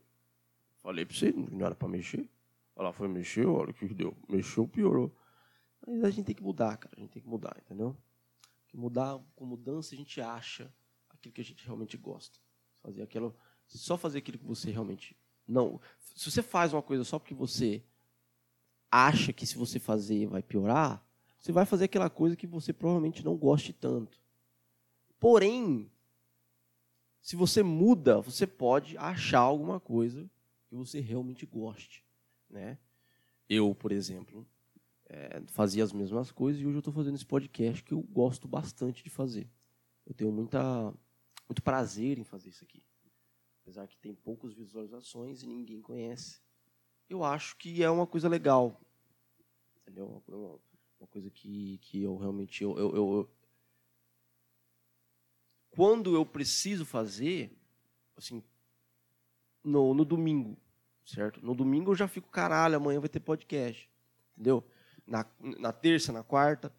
Falei 0.83 1.07
pra 1.07 1.17
você, 1.17 1.33
não 1.33 1.65
era 1.65 1.75
pra 1.75 1.89
mexer. 1.89 2.29
Ela 2.77 2.93
foi 2.93 3.07
mexer, 3.07 3.47
olha 3.47 3.71
o 3.71 3.75
que 3.75 3.87
deu. 3.95 4.17
Mexeu, 4.29 4.67
piorou. 4.67 5.15
Mas 5.87 6.03
a 6.05 6.11
gente 6.11 6.27
tem 6.27 6.35
que 6.35 6.43
mudar, 6.43 6.77
cara. 6.77 6.95
A 6.97 7.01
gente 7.01 7.11
tem 7.11 7.23
que 7.23 7.29
mudar, 7.29 7.57
entendeu? 7.65 7.97
Que 8.69 8.77
mudar, 8.77 9.21
com 9.37 9.45
mudança 9.45 9.95
a 9.95 9.99
gente 9.99 10.21
acha 10.21 10.73
aquilo 11.09 11.33
que 11.33 11.41
a 11.41 11.45
gente 11.45 11.65
realmente 11.65 11.97
gosta. 11.97 12.39
Fazer 12.83 13.03
aquilo, 13.03 13.35
só 13.67 13.97
fazer 13.97 14.19
aquilo 14.19 14.39
que 14.39 14.45
você 14.45 14.71
realmente 14.71 15.17
não. 15.47 15.81
Se 16.15 16.31
você 16.31 16.43
faz 16.43 16.73
uma 16.73 16.83
coisa 16.83 17.05
só 17.05 17.19
porque 17.19 17.35
você 17.35 17.83
acha 18.91 19.33
que 19.33 19.47
se 19.47 19.57
você 19.57 19.79
fazer 19.79 20.27
vai 20.27 20.43
piorar, 20.43 21.05
você 21.39 21.53
vai 21.53 21.65
fazer 21.65 21.85
aquela 21.85 22.11
coisa 22.11 22.37
que 22.37 22.47
você 22.47 22.73
provavelmente 22.73 23.25
não 23.25 23.37
goste 23.37 23.73
tanto. 23.73 24.21
Porém, 25.21 25.91
se 27.21 27.37
você 27.37 27.63
muda, 27.63 28.21
você 28.21 28.47
pode 28.47 28.99
achar 28.99 29.41
alguma 29.41 29.79
coisa 29.79 30.29
que 30.73 30.77
você 30.77 31.01
realmente 31.01 31.45
goste. 31.45 32.03
Né? 32.49 32.79
Eu, 33.47 33.75
por 33.75 33.93
exemplo, 33.93 34.47
é, 35.05 35.43
fazia 35.49 35.85
as 35.85 35.93
mesmas 35.93 36.33
coisas 36.33 36.61
e 36.61 36.67
hoje 36.67 36.77
eu 36.77 36.81
estou 36.81 36.95
fazendo 36.95 37.15
esse 37.15 37.27
podcast 37.27 37.85
que 37.85 37.93
eu 37.93 38.01
gosto 38.01 38.49
bastante 38.49 39.05
de 39.05 39.11
fazer. 39.11 39.47
Eu 40.07 40.15
tenho 40.15 40.33
muita, 40.33 40.95
muito 41.47 41.63
prazer 41.63 42.19
em 42.19 42.25
fazer 42.25 42.49
isso 42.49 42.65
aqui. 42.65 42.83
Apesar 43.63 43.87
que 43.87 43.99
tem 43.99 44.15
poucas 44.15 44.55
visualizações 44.55 45.43
e 45.43 45.47
ninguém 45.47 45.83
conhece. 45.83 46.41
Eu 47.09 47.23
acho 47.23 47.57
que 47.59 47.83
é 47.83 47.91
uma 47.91 48.07
coisa 48.07 48.27
legal. 48.27 48.81
Entendeu? 49.83 50.23
Uma, 50.27 50.59
uma 50.99 51.07
coisa 51.07 51.31
que, 51.31 51.79
que 51.83 52.03
eu 52.03 52.17
realmente 52.17 52.65
eu, 52.65 52.79
eu, 52.79 52.97
eu, 52.97 53.31
quando 55.71 56.15
eu 56.15 56.25
preciso 56.25 56.87
fazer, 56.87 57.55
assim, 58.17 58.43
no, 59.63 59.95
no 59.95 60.05
domingo, 60.05 60.57
certo? 61.05 61.45
No 61.45 61.55
domingo 61.55 61.93
eu 61.93 61.97
já 61.97 62.09
fico, 62.09 62.29
caralho, 62.29 62.77
amanhã 62.77 63.01
vai 63.01 63.09
ter 63.09 63.21
podcast, 63.21 63.91
entendeu? 64.35 64.65
Na, 65.07 65.27
na 65.41 65.73
terça, 65.73 66.13
na 66.13 66.23
quarta. 66.23 66.73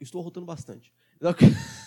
Estou 0.00 0.20
rotando 0.20 0.46
bastante. 0.46 0.92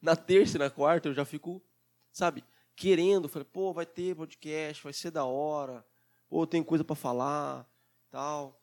Na 0.00 0.14
terça 0.14 0.58
e 0.58 0.60
na 0.60 0.68
quarta 0.68 1.08
eu 1.08 1.14
já 1.14 1.24
fico, 1.24 1.64
sabe, 2.12 2.44
querendo. 2.76 3.26
Falei, 3.26 3.48
pô, 3.50 3.72
vai 3.72 3.86
ter 3.86 4.14
podcast, 4.14 4.84
vai 4.84 4.92
ser 4.92 5.10
da 5.10 5.24
hora. 5.24 5.82
Pô, 6.28 6.46
tem 6.46 6.62
coisa 6.62 6.84
para 6.84 6.94
falar, 6.94 7.66
tal. 8.10 8.62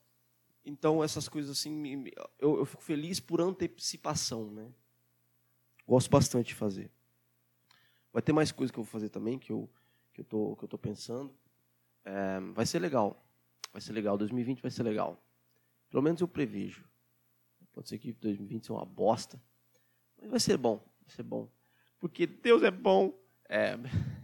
Então, 0.64 1.04
essas 1.04 1.28
coisas 1.28 1.50
assim, 1.58 2.06
eu, 2.38 2.60
eu 2.60 2.66
fico 2.66 2.84
feliz 2.84 3.20
por 3.20 3.42
antecipação, 3.42 4.52
né? 4.52 4.72
Gosto 5.88 6.12
bastante 6.12 6.50
de 6.50 6.56
fazer. 6.56 6.92
Vai 8.14 8.22
ter 8.22 8.34
mais 8.34 8.52
coisas 8.52 8.72
que 8.72 8.80
eu 8.80 8.84
vou 8.84 8.92
fazer 8.92 9.10
também, 9.10 9.40
que 9.40 9.52
eu, 9.52 9.68
que 10.14 10.22
eu, 10.22 10.26
tô, 10.26 10.56
que 10.56 10.64
eu 10.64 10.70
tô 10.70 10.78
pensando. 10.78 11.34
É, 12.04 12.40
vai 12.54 12.66
ser 12.66 12.80
legal. 12.80 13.24
Vai 13.72 13.82
ser 13.82 13.94
legal. 13.94 14.18
2020 14.18 14.62
vai 14.62 14.72
ser 14.72 14.84
legal. 14.84 15.22
Pelo 15.90 16.04
menos 16.04 16.22
eu 16.22 16.28
prevejo. 16.28 16.88
Pode 17.74 17.90
ser 17.90 18.00
que 18.00 18.14
2020 18.14 18.64
seja 18.64 18.74
uma 18.74 18.86
bosta. 18.86 19.42
Mas 20.20 20.30
vai 20.30 20.40
ser 20.40 20.58
bom. 20.58 20.78
Vai 21.02 21.16
ser 21.16 21.24
bom. 21.24 21.50
Porque 22.00 22.28
Deus 22.28 22.64
é 22.64 22.72
bom. 22.72 23.18
É. 23.50 23.76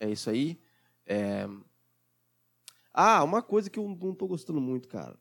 É 0.00 0.08
isso 0.08 0.30
aí. 0.30 0.62
É... 1.04 1.44
Ah, 2.94 3.24
uma 3.24 3.42
coisa 3.42 3.68
que 3.68 3.80
eu 3.80 3.88
não 3.88 4.12
estou 4.12 4.28
gostando 4.28 4.60
muito, 4.60 4.88
cara. 4.88 5.18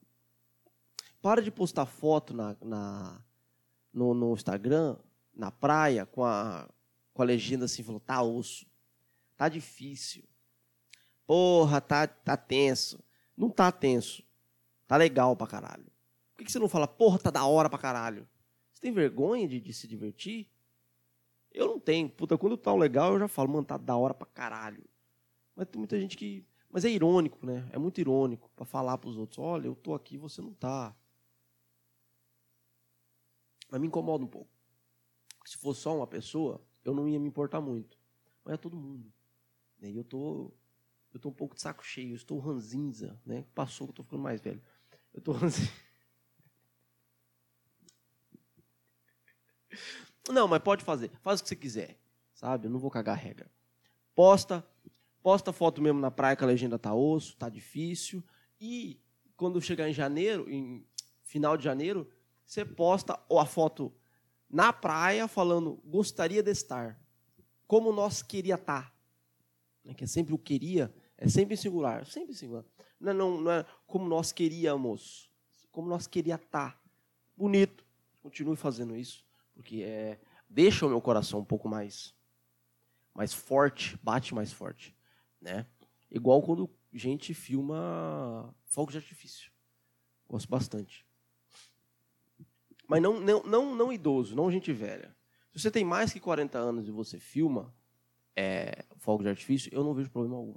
Para 1.19 1.41
de 1.41 1.49
postar 1.49 1.87
foto 1.87 2.31
na, 2.33 2.55
na 2.61 3.25
no, 3.97 4.13
no, 4.13 4.33
Instagram, 4.33 4.95
na 5.33 5.51
praia, 5.51 6.05
com 6.05 6.23
a, 6.23 6.69
com 7.13 7.21
a 7.23 7.25
legenda 7.25 7.65
assim, 7.65 7.81
falou, 7.81 7.99
tá 7.99 8.21
osso. 8.21 8.65
Tá 9.35 9.49
difícil. 9.49 10.23
Porra, 11.25 11.81
tá, 11.81 12.05
tá 12.07 12.37
tenso. 12.37 13.03
Não 13.35 13.49
tá 13.49 13.71
tenso. 13.71 14.23
Tá 14.87 14.95
legal 14.97 15.35
pra 15.35 15.47
caralho. 15.47 15.85
Por 16.33 16.37
que, 16.37 16.45
que 16.45 16.51
você 16.51 16.59
não 16.59 16.69
fala, 16.69 16.87
porra, 16.87 17.17
tá 17.17 17.31
da 17.31 17.45
hora 17.45 17.69
pra 17.69 17.79
caralho? 17.79 18.27
Você 18.71 18.81
tem 18.81 18.91
vergonha 18.91 19.47
de, 19.47 19.59
de 19.59 19.73
se 19.73 19.87
divertir? 19.87 20.49
Eu 21.51 21.67
não 21.67 21.79
tenho. 21.79 22.07
Puta, 22.07 22.37
quando 22.37 22.55
tá 22.55 22.73
legal, 22.75 23.13
eu 23.13 23.19
já 23.19 23.27
falo, 23.27 23.49
mano, 23.49 23.65
tá 23.65 23.77
da 23.77 23.95
hora 23.95 24.13
pra 24.13 24.27
caralho. 24.27 24.83
Mas 25.55 25.67
tem 25.67 25.79
muita 25.79 25.99
gente 25.99 26.15
que. 26.15 26.45
Mas 26.69 26.85
é 26.85 26.89
irônico, 26.89 27.43
né? 27.43 27.67
É 27.71 27.79
muito 27.79 27.99
irônico 27.99 28.51
para 28.55 28.65
falar 28.65 28.97
pros 28.99 29.17
outros: 29.17 29.39
olha, 29.39 29.65
eu 29.65 29.75
tô 29.75 29.95
aqui, 29.95 30.17
você 30.17 30.41
não 30.41 30.53
tá. 30.53 30.95
Mas 33.69 33.81
me 33.81 33.87
incomoda 33.87 34.23
um 34.23 34.27
pouco. 34.27 34.49
Se 35.45 35.57
fosse 35.57 35.81
só 35.81 35.95
uma 35.95 36.07
pessoa, 36.07 36.61
eu 36.83 36.93
não 36.93 37.07
ia 37.07 37.19
me 37.19 37.27
importar 37.27 37.61
muito. 37.61 37.97
Mas 38.43 38.55
é 38.55 38.57
todo 38.57 38.75
mundo. 38.75 39.11
E 39.81 39.97
eu 39.97 40.03
tô. 40.03 40.51
Eu 41.13 41.19
tô 41.19 41.29
um 41.29 41.33
pouco 41.33 41.55
de 41.55 41.61
saco 41.61 41.85
cheio, 41.85 42.11
eu 42.11 42.15
estou 42.15 42.37
ranzinza, 42.37 43.19
né? 43.25 43.45
Passou, 43.55 43.87
eu 43.87 43.93
tô 43.93 44.03
ficando 44.03 44.21
mais 44.21 44.41
velho. 44.41 44.61
Eu 45.13 45.21
tô 45.21 45.31
ranzinza. 45.31 45.71
Não, 50.29 50.47
mas 50.47 50.59
pode 50.59 50.83
fazer. 50.83 51.11
Faz 51.21 51.39
o 51.39 51.43
que 51.43 51.49
você 51.49 51.55
quiser. 51.55 51.97
Sabe? 52.33 52.67
Eu 52.67 52.71
não 52.71 52.79
vou 52.79 52.91
cagar 52.91 53.17
a 53.17 53.19
regra. 53.19 53.49
Posta, 54.13 54.65
posta 55.23 55.53
foto 55.53 55.81
mesmo 55.81 55.99
na 55.99 56.11
praia 56.11 56.35
que 56.35 56.43
a 56.43 56.47
legenda 56.47 56.77
tá 56.77 56.93
osso, 56.93 57.35
tá 57.37 57.49
difícil. 57.49 58.23
E 58.59 58.99
quando 59.35 59.61
chegar 59.61 59.89
em 59.89 59.93
janeiro, 59.93 60.49
em 60.49 60.85
final 61.23 61.57
de 61.57 61.63
janeiro, 61.63 62.09
você 62.47 62.65
posta 62.65 63.19
a 63.29 63.45
foto 63.45 63.93
na 64.49 64.73
praia 64.73 65.27
falando 65.27 65.79
gostaria 65.85 66.41
de 66.41 66.49
estar. 66.49 66.99
Como 67.67 67.91
nós 67.91 68.23
queria 68.23 68.55
estar. 68.55 68.89
Tá. 68.89 68.93
Né, 69.83 69.93
que 69.93 70.05
é 70.05 70.07
sempre 70.07 70.33
o 70.33 70.37
queria, 70.37 70.93
é 71.17 71.27
sempre 71.27 71.53
em 71.53 71.57
singular, 71.57 72.05
sempre 72.05 72.31
em 72.31 72.35
singular. 72.35 72.65
Não 72.99 73.11
é, 73.11 73.13
não, 73.13 73.41
não 73.41 73.51
é 73.51 73.65
como 73.85 74.07
nós 74.07 74.31
queríamos, 74.31 75.29
como 75.71 75.87
nós 75.87 76.07
queria 76.07 76.35
estar. 76.35 76.71
Tá. 76.71 76.81
Bonito. 77.35 77.85
Continue 78.23 78.55
fazendo 78.55 78.95
isso 78.95 79.27
porque 79.57 79.81
é, 79.81 80.19
deixa 80.47 80.85
o 80.85 80.89
meu 80.89 81.01
coração 81.01 81.39
um 81.39 81.45
pouco 81.45 81.67
mais 81.67 82.15
mais 83.13 83.33
forte, 83.33 83.97
bate 84.03 84.35
mais 84.35 84.53
forte, 84.53 84.95
né? 85.41 85.65
Igual 86.11 86.39
quando 86.43 86.69
gente 86.93 87.33
filma 87.33 88.55
fogo 88.65 88.91
de 88.91 88.97
artifício. 88.97 89.51
Gosto 90.29 90.47
bastante. 90.47 91.06
Mas 92.87 93.01
não, 93.01 93.19
não, 93.19 93.43
não, 93.43 93.75
não 93.75 93.93
idoso, 93.93 94.35
não 94.35 94.49
gente 94.49 94.71
velha. 94.71 95.15
Se 95.51 95.59
você 95.59 95.69
tem 95.69 95.83
mais 95.83 96.13
que 96.13 96.19
40 96.19 96.57
anos 96.57 96.87
e 96.87 96.91
você 96.91 97.19
filma 97.19 97.75
é, 98.35 98.85
fogo 98.97 99.23
de 99.23 99.29
artifício, 99.29 99.69
eu 99.73 99.83
não 99.83 99.93
vejo 99.93 100.09
problema 100.09 100.37
algum. 100.37 100.55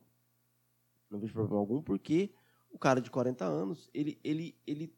Não 1.11 1.19
vejo 1.19 1.33
problema 1.33 1.59
algum 1.59 1.83
porque 1.83 2.33
o 2.71 2.79
cara 2.79 3.01
de 3.01 3.11
40 3.11 3.45
anos, 3.45 3.91
ele, 3.93 4.21
ele, 4.23 4.57
ele, 4.65 4.95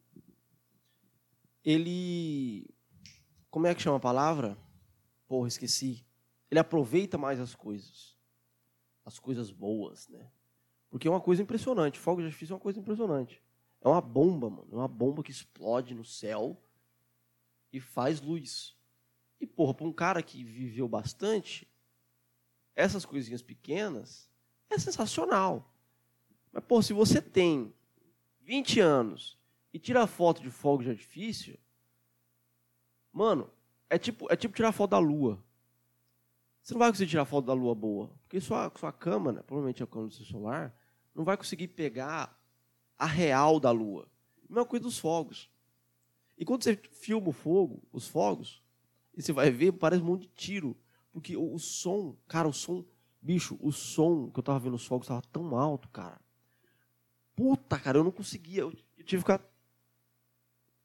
ele 1.63 2.67
como 3.49 3.67
é 3.67 3.75
que 3.75 3.81
chama 3.81 3.97
a 3.97 3.99
palavra? 3.99 4.57
Porra, 5.27 5.47
esqueci. 5.47 6.05
Ele 6.49 6.59
aproveita 6.59 7.17
mais 7.17 7.39
as 7.39 7.53
coisas. 7.53 8.17
As 9.05 9.19
coisas 9.19 9.51
boas, 9.51 10.07
né? 10.07 10.31
Porque 10.89 11.07
é 11.07 11.11
uma 11.11 11.21
coisa 11.21 11.41
impressionante. 11.41 11.99
Fogo 11.99 12.21
de 12.21 12.27
artifício 12.27 12.53
é 12.53 12.55
uma 12.55 12.61
coisa 12.61 12.79
impressionante. 12.79 13.43
É 13.81 13.87
uma 13.87 14.01
bomba, 14.01 14.49
mano. 14.49 14.67
É 14.71 14.75
uma 14.75 14.87
bomba 14.87 15.23
que 15.23 15.31
explode 15.31 15.93
no 15.93 16.03
céu 16.03 16.62
e 17.73 17.81
faz 17.81 18.21
luz. 18.21 18.77
E, 19.41 19.45
porra, 19.45 19.73
para 19.73 19.87
um 19.87 19.91
cara 19.91 20.23
que 20.23 20.43
viveu 20.43 20.87
bastante, 20.87 21.67
essas 22.73 23.03
coisinhas 23.03 23.41
pequenas 23.41 24.29
é 24.69 24.79
sensacional. 24.79 25.75
Mas, 26.53 26.63
porra, 26.63 26.83
se 26.83 26.93
você 26.93 27.21
tem 27.21 27.73
20 28.39 28.79
anos 28.79 29.37
e 29.73 29.79
tira 29.79 30.07
foto 30.07 30.41
de 30.41 30.49
fogo 30.49 30.83
de 30.83 30.91
artifício, 30.91 31.59
Mano, 33.13 33.47
é 33.87 33.99
tipo, 33.99 34.25
é 34.33 34.35
tipo 34.35 34.55
tirar 34.55 34.71
foto 34.71 34.89
da 34.89 34.97
lua. 34.97 35.41
Você 36.63 36.73
não 36.73 36.79
vai 36.79 36.89
conseguir 36.89 37.11
tirar 37.11 37.25
foto 37.25 37.45
da 37.45 37.53
lua 37.53 37.75
boa. 37.75 38.09
Porque 38.23 38.41
sua, 38.41 38.71
sua 38.75 38.91
câmera, 38.91 39.43
provavelmente 39.43 39.83
a 39.83 39.87
câmera 39.87 40.09
do 40.09 40.15
seu 40.15 40.25
celular, 40.25 40.75
não 41.13 41.23
vai 41.23 41.37
conseguir 41.37 41.67
pegar 41.67 42.35
a 42.97 43.05
real 43.05 43.59
da 43.59 43.69
lua. 43.69 44.07
Mesma 44.49 44.65
coisa 44.65 44.83
dos 44.83 44.97
fogos. 44.97 45.47
E 46.37 46.45
quando 46.45 46.63
você 46.63 46.75
filma 46.75 47.29
o 47.29 47.31
fogo, 47.31 47.81
os 47.91 48.07
fogos, 48.07 48.63
e 49.15 49.21
você 49.21 49.31
vai 49.31 49.51
ver, 49.51 49.73
parece 49.73 50.01
um 50.01 50.07
monte 50.07 50.21
de 50.21 50.29
tiro. 50.29 50.77
Porque 51.11 51.37
o, 51.37 51.53
o 51.53 51.59
som, 51.59 52.15
cara, 52.27 52.47
o 52.47 52.53
som, 52.53 52.83
bicho, 53.21 53.57
o 53.61 53.71
som 53.71 54.31
que 54.31 54.39
eu 54.39 54.43
tava 54.43 54.59
vendo 54.59 54.75
os 54.75 54.85
fogos 54.85 55.05
estava 55.05 55.21
tão 55.31 55.55
alto, 55.55 55.87
cara. 55.89 56.19
Puta, 57.35 57.79
cara, 57.79 57.97
eu 57.97 58.03
não 58.03 58.11
conseguia. 58.11 58.61
Eu, 58.61 58.71
eu 58.97 59.03
tive 59.03 59.05
que 59.05 59.17
ficar. 59.17 59.39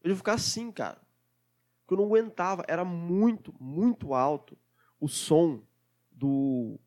Eu 0.02 0.10
tive 0.10 0.14
que 0.14 0.18
ficar 0.18 0.34
assim, 0.34 0.70
cara 0.70 1.08
que 1.88 1.94
eu 1.94 1.98
não 1.98 2.04
aguentava. 2.04 2.62
Era 2.68 2.84
muito, 2.84 3.54
muito 3.58 4.12
alto 4.12 4.56
o 5.00 5.08
som 5.08 5.62
do, 6.12 6.78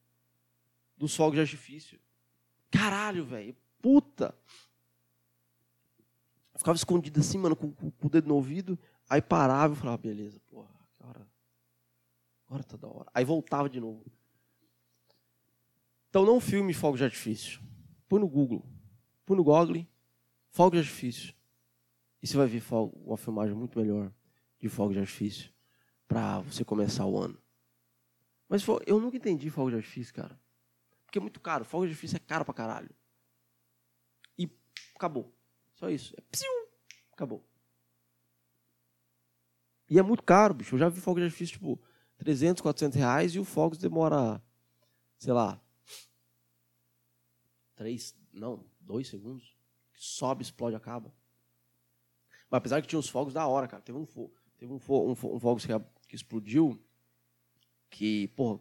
do 0.96 1.08
fogo 1.08 1.34
de 1.34 1.42
artifício. 1.42 2.00
Caralho, 2.70 3.26
velho. 3.26 3.56
Puta. 3.82 4.36
Ficava 6.62 6.76
escondido 6.76 7.20
assim, 7.20 7.40
mano, 7.40 7.56
com, 7.56 7.72
com, 7.72 7.92
o 8.04 8.08
dedo 8.08 8.28
no 8.28 8.36
ouvido. 8.36 8.78
Aí 9.10 9.20
parava 9.20 9.74
e 9.74 9.76
falava, 9.76 9.98
beleza, 9.98 10.40
porra, 10.42 10.70
agora, 11.00 11.28
agora 12.46 12.64
tá 12.64 12.78
da 12.78 12.88
hora. 12.88 13.10
Aí 13.16 13.26
voltava 13.26 13.68
de 13.68 13.80
novo. 13.80 14.06
Então 16.08 16.24
não 16.24 16.40
filme 16.40 16.72
fogo 16.72 16.98
de 16.98 17.04
artifício. 17.04 17.60
Põe 18.08 18.20
no 18.20 18.28
Google. 18.28 18.64
Põe 19.26 19.38
no 19.38 19.44
Google, 19.44 19.88
fogo 20.52 20.76
de 20.76 20.78
artifício. 20.78 21.34
E 22.22 22.28
você 22.28 22.38
vai 22.38 22.46
ver 22.46 22.62
uma 22.94 23.18
filmagem 23.18 23.56
muito 23.56 23.80
melhor 23.80 24.14
de 24.60 24.70
fogo 24.70 24.94
de 24.94 25.00
artifício 25.00 25.52
para 26.08 26.42
você 26.42 26.64
começar 26.64 27.08
o 27.08 27.18
ano. 27.18 27.42
Mas 28.48 28.64
eu 28.86 29.02
nunca 29.02 29.18
entendi 29.18 29.50
fogo 29.50 29.72
de 29.72 29.78
artifício, 29.78 30.14
cara. 30.14 30.40
Porque 31.08 31.18
é 31.18 31.22
muito 31.22 31.40
caro. 31.40 31.66
Fogo 31.66 31.88
de 31.88 31.94
artifício 31.94 32.18
é 32.18 32.20
caro 32.20 32.46
pra 32.46 32.54
caralho. 32.54 32.92
E 34.38 34.48
acabou. 34.96 35.34
Só 35.82 35.90
isso. 35.90 36.14
É 36.16 36.22
psiu, 36.30 36.52
acabou. 37.12 37.44
E 39.90 39.98
é 39.98 40.02
muito 40.04 40.22
caro, 40.22 40.54
bicho. 40.54 40.76
Eu 40.76 40.80
já 40.80 40.90
vi 40.90 41.02
fogo 41.02 41.20
de 41.20 41.26
artifício, 41.26 41.54
tipo, 41.54 41.82
300, 42.20 42.62
400 42.62 43.00
reais 43.00 43.34
e 43.34 43.40
o 43.40 43.44
fogo 43.44 43.76
demora, 43.76 44.40
sei 45.18 45.34
lá, 45.34 45.60
três, 47.76 48.16
não, 48.32 48.64
dois 48.80 49.08
segundos. 49.08 49.58
Sobe, 49.96 50.44
explode, 50.44 50.76
acaba. 50.76 51.12
Mas 52.48 52.60
apesar 52.60 52.80
que 52.80 52.88
tinha 52.88 53.00
os 53.00 53.10
fogos 53.10 53.34
da 53.34 53.48
hora, 53.48 53.68
cara. 53.68 53.82
Teve 53.82 53.98
um 53.98 54.06
fogo. 54.06 54.36
Teve 54.60 54.72
um, 54.72 54.76
um, 54.76 55.12
um 55.12 55.16
fogo 55.16 55.60
que, 55.60 55.68
que, 56.08 56.16
explodiu 56.16 56.80
que, 57.90 58.28
pô, 58.30 58.60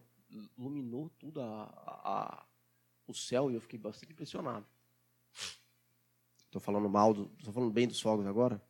iluminou 0.56 1.10
tudo 1.10 1.42
a, 1.42 1.64
a, 1.64 2.46
o 3.06 3.12
céu 3.12 3.50
e 3.50 3.54
eu 3.56 3.60
fiquei 3.60 3.78
bastante 3.78 4.10
impressionado. 4.10 4.66
Estou 6.50 6.60
falando 6.60 6.88
mal, 6.90 7.12
estou 7.38 7.52
falando 7.52 7.70
bem 7.70 7.86
dos 7.86 8.00
fogos 8.00 8.26
agora. 8.26 8.60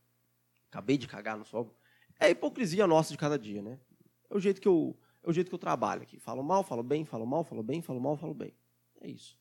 Acabei 0.68 0.98
de 0.98 1.08
cagar 1.08 1.38
no 1.38 1.46
fogo. 1.46 1.74
É 2.18 2.26
a 2.26 2.30
hipocrisia 2.30 2.86
nossa 2.86 3.10
de 3.10 3.16
cada 3.16 3.38
dia, 3.38 3.62
né? 3.62 3.80
É 4.28 4.36
o 4.36 4.38
jeito 4.38 4.60
que 4.60 4.68
eu, 4.68 4.94
é 5.22 5.30
o 5.30 5.32
jeito 5.32 5.48
que 5.48 5.54
eu 5.54 5.58
trabalho 5.58 6.02
aqui. 6.02 6.20
Falo 6.20 6.42
mal, 6.42 6.62
falo 6.62 6.82
bem, 6.82 7.06
falo 7.06 7.26
mal, 7.26 7.42
falo 7.42 7.62
bem, 7.62 7.80
falo 7.80 7.98
mal, 7.98 8.18
falo 8.18 8.34
bem. 8.34 8.54
É 9.00 9.08
isso. 9.08 9.38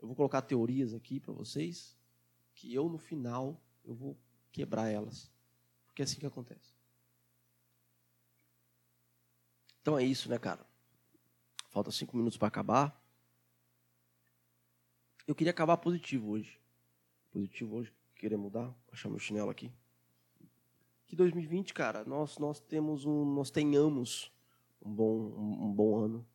Eu 0.00 0.08
vou 0.08 0.16
colocar 0.16 0.42
teorias 0.42 0.94
aqui 0.94 1.20
para 1.20 1.32
vocês 1.32 1.96
que 2.56 2.74
eu 2.74 2.88
no 2.88 2.98
final 2.98 3.62
eu 3.84 3.94
vou 3.94 4.18
quebrar 4.50 4.88
elas, 4.88 5.30
porque 5.86 6.02
é 6.02 6.04
assim 6.04 6.18
que 6.18 6.26
acontece. 6.26 6.74
Então 9.80 9.96
é 9.96 10.02
isso, 10.02 10.28
né, 10.28 10.40
cara? 10.40 10.66
Falta 11.70 11.92
cinco 11.92 12.16
minutos 12.16 12.36
para 12.36 12.48
acabar. 12.48 13.00
Eu 15.24 15.36
queria 15.36 15.52
acabar 15.52 15.76
positivo 15.76 16.30
hoje. 16.30 16.60
Positivo 17.36 17.76
hoje. 17.76 17.92
Querer 18.14 18.38
mudar. 18.38 18.74
Achar 18.90 19.10
meu 19.10 19.18
chinelo 19.18 19.50
aqui. 19.50 19.70
que 21.04 21.14
2020, 21.14 21.74
cara, 21.74 22.02
nós 22.02 22.38
nós 22.38 22.60
temos 22.60 23.04
um, 23.04 23.26
nós 23.34 23.50
tenhamos 23.50 24.32
um 24.80 24.90
bom 24.90 25.18
um, 25.36 25.66
um 25.66 25.70
bom 25.70 25.98
ano, 25.98 26.26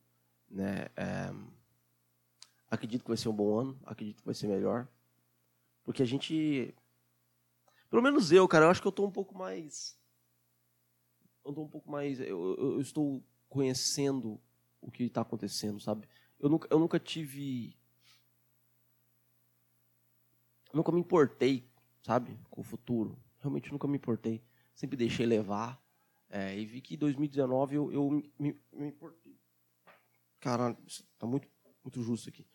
né? 0.48 0.86
É, 0.94 1.34
acredito 2.70 3.02
que 3.02 3.08
vai 3.08 3.16
ser 3.16 3.28
um 3.28 3.34
bom 3.34 3.58
ano, 3.58 3.80
acredito 3.84 4.20
que 4.20 4.24
vai 4.24 4.34
ser 4.36 4.46
melhor, 4.46 4.86
porque 5.82 6.04
a 6.04 6.06
gente, 6.06 6.72
pelo 7.90 8.00
menos 8.00 8.30
eu, 8.30 8.46
cara, 8.46 8.66
eu 8.66 8.70
acho 8.70 8.80
que 8.80 8.86
eu 8.86 8.90
estou 8.90 9.08
um 9.08 9.10
pouco 9.10 9.36
mais, 9.36 9.98
eu 11.44 11.50
estou 11.50 11.64
um 11.64 11.68
pouco 11.68 11.90
mais, 11.90 12.20
eu, 12.20 12.26
eu, 12.26 12.72
eu 12.74 12.80
estou 12.80 13.20
conhecendo 13.48 14.40
o 14.80 14.88
que 14.88 15.02
está 15.02 15.22
acontecendo, 15.22 15.80
sabe? 15.80 16.08
Eu 16.38 16.48
nunca, 16.48 16.68
eu 16.70 16.78
nunca 16.78 17.00
tive, 17.00 17.76
nunca 20.72 20.92
me 20.92 21.00
importei, 21.00 21.68
sabe, 22.02 22.38
com 22.50 22.60
o 22.60 22.64
futuro. 22.64 23.18
Realmente 23.40 23.70
nunca 23.72 23.86
me 23.88 23.96
importei 23.96 24.42
sempre 24.74 24.96
deixei 24.96 25.26
levar. 25.26 25.80
É, 26.28 26.58
e 26.58 26.64
vi 26.64 26.80
que 26.80 26.94
em 26.94 26.98
2019 26.98 27.76
eu, 27.76 27.92
eu 27.92 28.10
me, 28.38 28.58
me 28.72 28.88
importei. 28.88 29.38
Caralho, 30.40 30.76
está 30.86 31.26
muito, 31.26 31.46
muito 31.84 32.02
justo 32.02 32.28
aqui. 32.28 32.46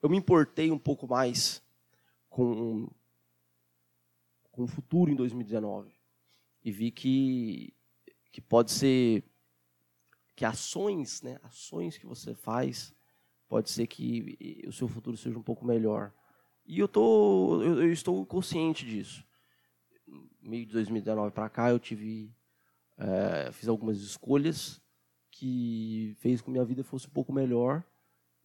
Eu 0.00 0.08
me 0.08 0.16
importei 0.16 0.70
um 0.70 0.78
pouco 0.78 1.06
mais 1.06 1.62
com, 2.28 2.88
com 4.50 4.64
o 4.64 4.68
futuro 4.68 5.10
em 5.10 5.16
2019. 5.16 5.94
E 6.64 6.70
vi 6.70 6.90
que, 6.90 7.74
que 8.30 8.40
pode 8.40 8.70
ser 8.70 9.24
que 10.36 10.44
ações, 10.44 11.22
né, 11.22 11.38
ações 11.42 11.98
que 11.98 12.06
você 12.06 12.34
faz, 12.34 12.94
pode 13.48 13.70
ser 13.70 13.86
que 13.86 14.62
o 14.66 14.72
seu 14.72 14.88
futuro 14.88 15.16
seja 15.16 15.38
um 15.38 15.42
pouco 15.42 15.64
melhor. 15.64 16.12
E 16.66 16.78
eu, 16.78 16.88
tô, 16.88 17.62
eu, 17.62 17.82
eu 17.82 17.92
estou 17.92 18.24
consciente 18.24 18.84
disso 18.84 19.24
meio 20.44 20.66
de 20.66 20.72
2019 20.72 21.32
para 21.32 21.48
cá, 21.48 21.70
eu 21.70 21.78
tive 21.78 22.34
é, 22.96 23.50
fiz 23.52 23.68
algumas 23.68 24.00
escolhas 24.00 24.80
que 25.30 26.14
fez 26.20 26.40
com 26.40 26.46
que 26.46 26.50
minha 26.52 26.64
vida 26.64 26.84
fosse 26.84 27.06
um 27.08 27.10
pouco 27.10 27.32
melhor. 27.32 27.82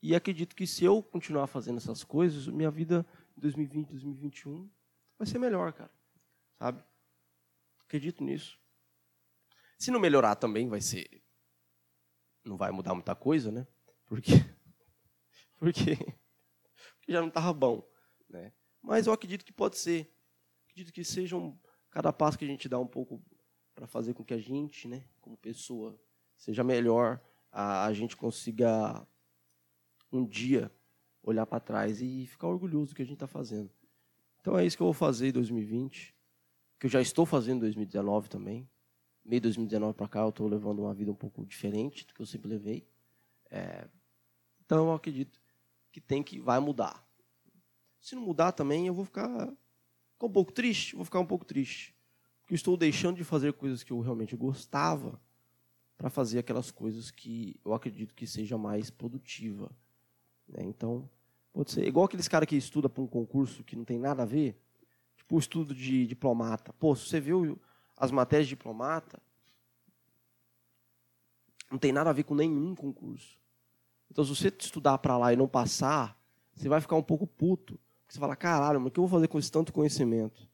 E 0.01 0.15
acredito 0.15 0.55
que 0.55 0.65
se 0.65 0.85
eu 0.85 1.03
continuar 1.03 1.45
fazendo 1.45 1.77
essas 1.77 2.03
coisas, 2.03 2.47
minha 2.47 2.71
vida 2.71 3.05
em 3.37 3.41
2020, 3.41 3.89
2021 3.89 4.69
vai 5.17 5.27
ser 5.27 5.37
melhor, 5.37 5.73
cara. 5.73 5.91
Sabe? 6.57 6.83
Acredito 7.85 8.23
nisso. 8.23 8.57
Se 9.77 9.91
não 9.91 9.99
melhorar 9.99 10.35
também 10.35 10.67
vai 10.67 10.81
ser 10.81 11.21
não 12.43 12.57
vai 12.57 12.71
mudar 12.71 12.95
muita 12.95 13.13
coisa, 13.13 13.51
né? 13.51 13.67
Porque 14.05 14.31
porque, 15.59 15.95
porque 16.97 17.13
já 17.13 17.19
não 17.19 17.27
estava 17.27 17.53
bom, 17.53 17.87
né? 18.29 18.53
Mas 18.81 19.07
eu 19.07 19.13
acredito 19.13 19.43
que 19.43 19.51
pode 19.51 19.77
ser. 19.77 20.11
Acredito 20.65 20.93
que 20.93 21.03
sejam 21.03 21.59
cada 21.89 22.13
passo 22.13 22.37
que 22.37 22.45
a 22.45 22.47
gente 22.47 22.69
dá 22.69 22.79
um 22.79 22.87
pouco 22.87 23.21
para 23.73 23.87
fazer 23.87 24.13
com 24.13 24.23
que 24.23 24.33
a 24.33 24.37
gente, 24.37 24.87
né, 24.87 25.05
como 25.21 25.37
pessoa, 25.37 25.99
seja 26.37 26.63
melhor, 26.63 27.21
a, 27.51 27.85
a 27.85 27.93
gente 27.93 28.15
consiga 28.15 29.05
um 30.11 30.25
dia 30.25 30.71
olhar 31.23 31.45
para 31.45 31.59
trás 31.59 32.01
e 32.01 32.25
ficar 32.25 32.47
orgulhoso 32.47 32.91
do 32.91 32.95
que 32.95 33.01
a 33.01 33.05
gente 33.05 33.15
está 33.15 33.27
fazendo. 33.27 33.71
Então 34.41 34.57
é 34.57 34.65
isso 34.65 34.77
que 34.77 34.83
eu 34.83 34.87
vou 34.87 34.93
fazer 34.93 35.29
em 35.29 35.31
2020, 35.31 36.15
que 36.79 36.85
eu 36.85 36.89
já 36.89 37.01
estou 37.01 37.25
fazendo 37.25 37.57
em 37.57 37.61
2019 37.61 38.29
também. 38.29 38.69
Meio 39.23 39.39
de 39.39 39.47
2019 39.47 39.93
para 39.95 40.07
cá 40.07 40.21
eu 40.21 40.29
estou 40.29 40.47
levando 40.47 40.79
uma 40.79 40.93
vida 40.93 41.11
um 41.11 41.15
pouco 41.15 41.45
diferente 41.45 42.05
do 42.05 42.13
que 42.13 42.21
eu 42.21 42.25
sempre 42.25 42.49
levei. 42.49 42.87
É, 43.49 43.87
então 44.65 44.87
eu 44.87 44.93
acredito 44.93 45.41
que 45.91 45.99
tem 45.99 46.23
que 46.23 46.39
vai 46.39 46.59
mudar. 46.59 47.05
Se 47.99 48.15
não 48.15 48.21
mudar 48.21 48.51
também, 48.51 48.87
eu 48.87 48.93
vou 48.93 49.05
ficar 49.05 49.51
Ficar 50.19 50.27
um 50.27 50.33
pouco 50.33 50.51
triste? 50.51 50.97
Vou 50.97 51.05
ficar 51.05 51.19
um 51.21 51.25
pouco 51.25 51.45
triste. 51.45 51.95
Porque 52.41 52.53
estou 52.53 52.75
deixando 52.75 53.15
de 53.15 53.23
fazer 53.23 53.53
coisas 53.53 53.83
que 53.83 53.93
eu 53.93 54.01
realmente 54.01 54.35
gostava 54.35 55.17
para 55.97 56.09
fazer 56.09 56.39
aquelas 56.39 56.71
coisas 56.71 57.09
que 57.09 57.57
eu 57.63 57.73
acredito 57.73 58.13
que 58.13 58.27
seja 58.27 58.57
mais 58.57 58.89
produtiva. 58.89 59.71
Né? 60.45 60.63
Então, 60.63 61.09
pode 61.53 61.71
ser 61.71 61.87
igual 61.87 62.05
aqueles 62.05 62.27
caras 62.27 62.49
que 62.49 62.57
estudam 62.57 62.89
para 62.89 63.01
um 63.01 63.07
concurso 63.07 63.63
que 63.63 63.77
não 63.77 63.85
tem 63.85 63.97
nada 63.97 64.23
a 64.23 64.25
ver, 64.25 64.61
tipo 65.15 65.37
o 65.37 65.39
estudo 65.39 65.73
de 65.73 66.05
diplomata. 66.05 66.73
Pô, 66.73 66.93
se 66.97 67.07
você 67.07 67.21
viu 67.21 67.57
as 67.95 68.11
matérias 68.11 68.47
de 68.47 68.55
diplomata, 68.55 69.21
não 71.71 71.77
tem 71.77 71.93
nada 71.93 72.09
a 72.09 72.13
ver 72.13 72.23
com 72.23 72.35
nenhum 72.35 72.75
concurso. 72.75 73.39
Então, 74.11 74.25
se 74.25 74.35
você 74.35 74.53
estudar 74.59 74.97
para 74.97 75.17
lá 75.17 75.31
e 75.31 75.37
não 75.37 75.47
passar, 75.47 76.21
você 76.53 76.67
vai 76.67 76.81
ficar 76.81 76.97
um 76.97 77.03
pouco 77.03 77.25
puto. 77.25 77.79
Você 78.09 78.19
fala, 78.19 78.35
caralho, 78.35 78.79
mas 78.79 78.89
o 78.89 78.91
que 78.91 78.99
eu 78.99 79.05
vou 79.05 79.19
fazer 79.19 79.27
com 79.27 79.37
esse 79.37 79.51
tanto 79.51 79.71
conhecimento? 79.71 80.49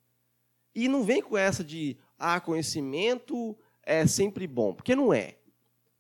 E 0.76 0.89
não 0.89 1.04
vem 1.04 1.22
com 1.22 1.38
essa 1.38 1.63
de, 1.63 1.98
ah, 2.20 2.39
conhecimento 2.41 3.58
é 3.82 4.06
sempre 4.06 4.46
bom. 4.46 4.74
Porque 4.74 4.94
não 4.94 5.13
é. 5.13 5.38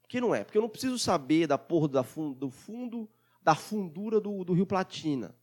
Porque 0.01 0.19
não 0.19 0.35
é. 0.35 0.43
Porque 0.43 0.57
eu 0.57 0.61
não 0.61 0.69
preciso 0.69 0.99
saber 0.99 1.47
da 1.47 1.57
porra 1.57 1.87
da 1.87 2.03
fundo, 2.03 2.35
do 2.35 2.49
fundo, 2.49 3.09
da 3.41 3.55
fundura 3.55 4.19
do, 4.19 4.43
do 4.43 4.53
Rio 4.53 4.65
Platina. 4.65 5.33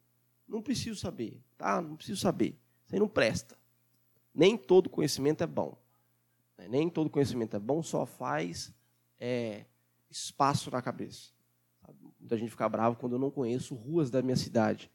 Não 0.47 0.61
preciso 0.61 1.01
saber, 1.01 1.41
tá? 1.57 1.81
Não 1.81 1.97
preciso 1.97 2.21
saber. 2.21 2.59
Isso 2.85 2.95
aí 2.95 3.01
não 3.01 3.09
presta. 3.09 3.57
Nem 4.35 4.55
todo 4.55 4.91
conhecimento 4.91 5.43
é 5.43 5.47
bom. 5.47 5.79
Nem 6.69 6.91
todo 6.91 7.09
conhecimento 7.09 7.57
é 7.57 7.59
bom, 7.59 7.83
só 7.83 8.05
faz 8.05 8.73
é, 9.19 9.65
espaço 10.11 10.71
na 10.71 10.83
cabeça. 10.83 11.33
Muita 12.21 12.37
gente 12.37 12.51
fica 12.51 12.69
bravo 12.69 12.97
quando 12.97 13.15
eu 13.15 13.19
não 13.19 13.31
conheço 13.31 13.75
ruas 13.75 14.11
da 14.11 14.21
minha 14.21 14.37
cidade. 14.37 14.91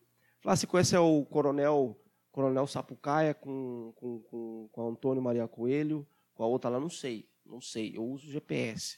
Lá 0.47 0.55
se 0.55 0.65
conhece 0.65 0.95
é 0.95 0.99
o 1.01 1.25
coronel, 1.25 2.01
coronel 2.31 2.65
Sapucaia 2.65 3.33
com, 3.33 3.91
com, 3.97 4.21
com, 4.21 4.69
com 4.71 4.87
Antônio 4.87 5.21
Maria 5.21 5.45
Coelho, 5.45 6.07
com 6.33 6.41
a 6.41 6.47
outra 6.47 6.69
lá, 6.69 6.79
não 6.79 6.89
sei, 6.89 7.29
não 7.45 7.59
sei. 7.59 7.97
Eu 7.97 8.05
uso 8.05 8.31
GPS. 8.31 8.97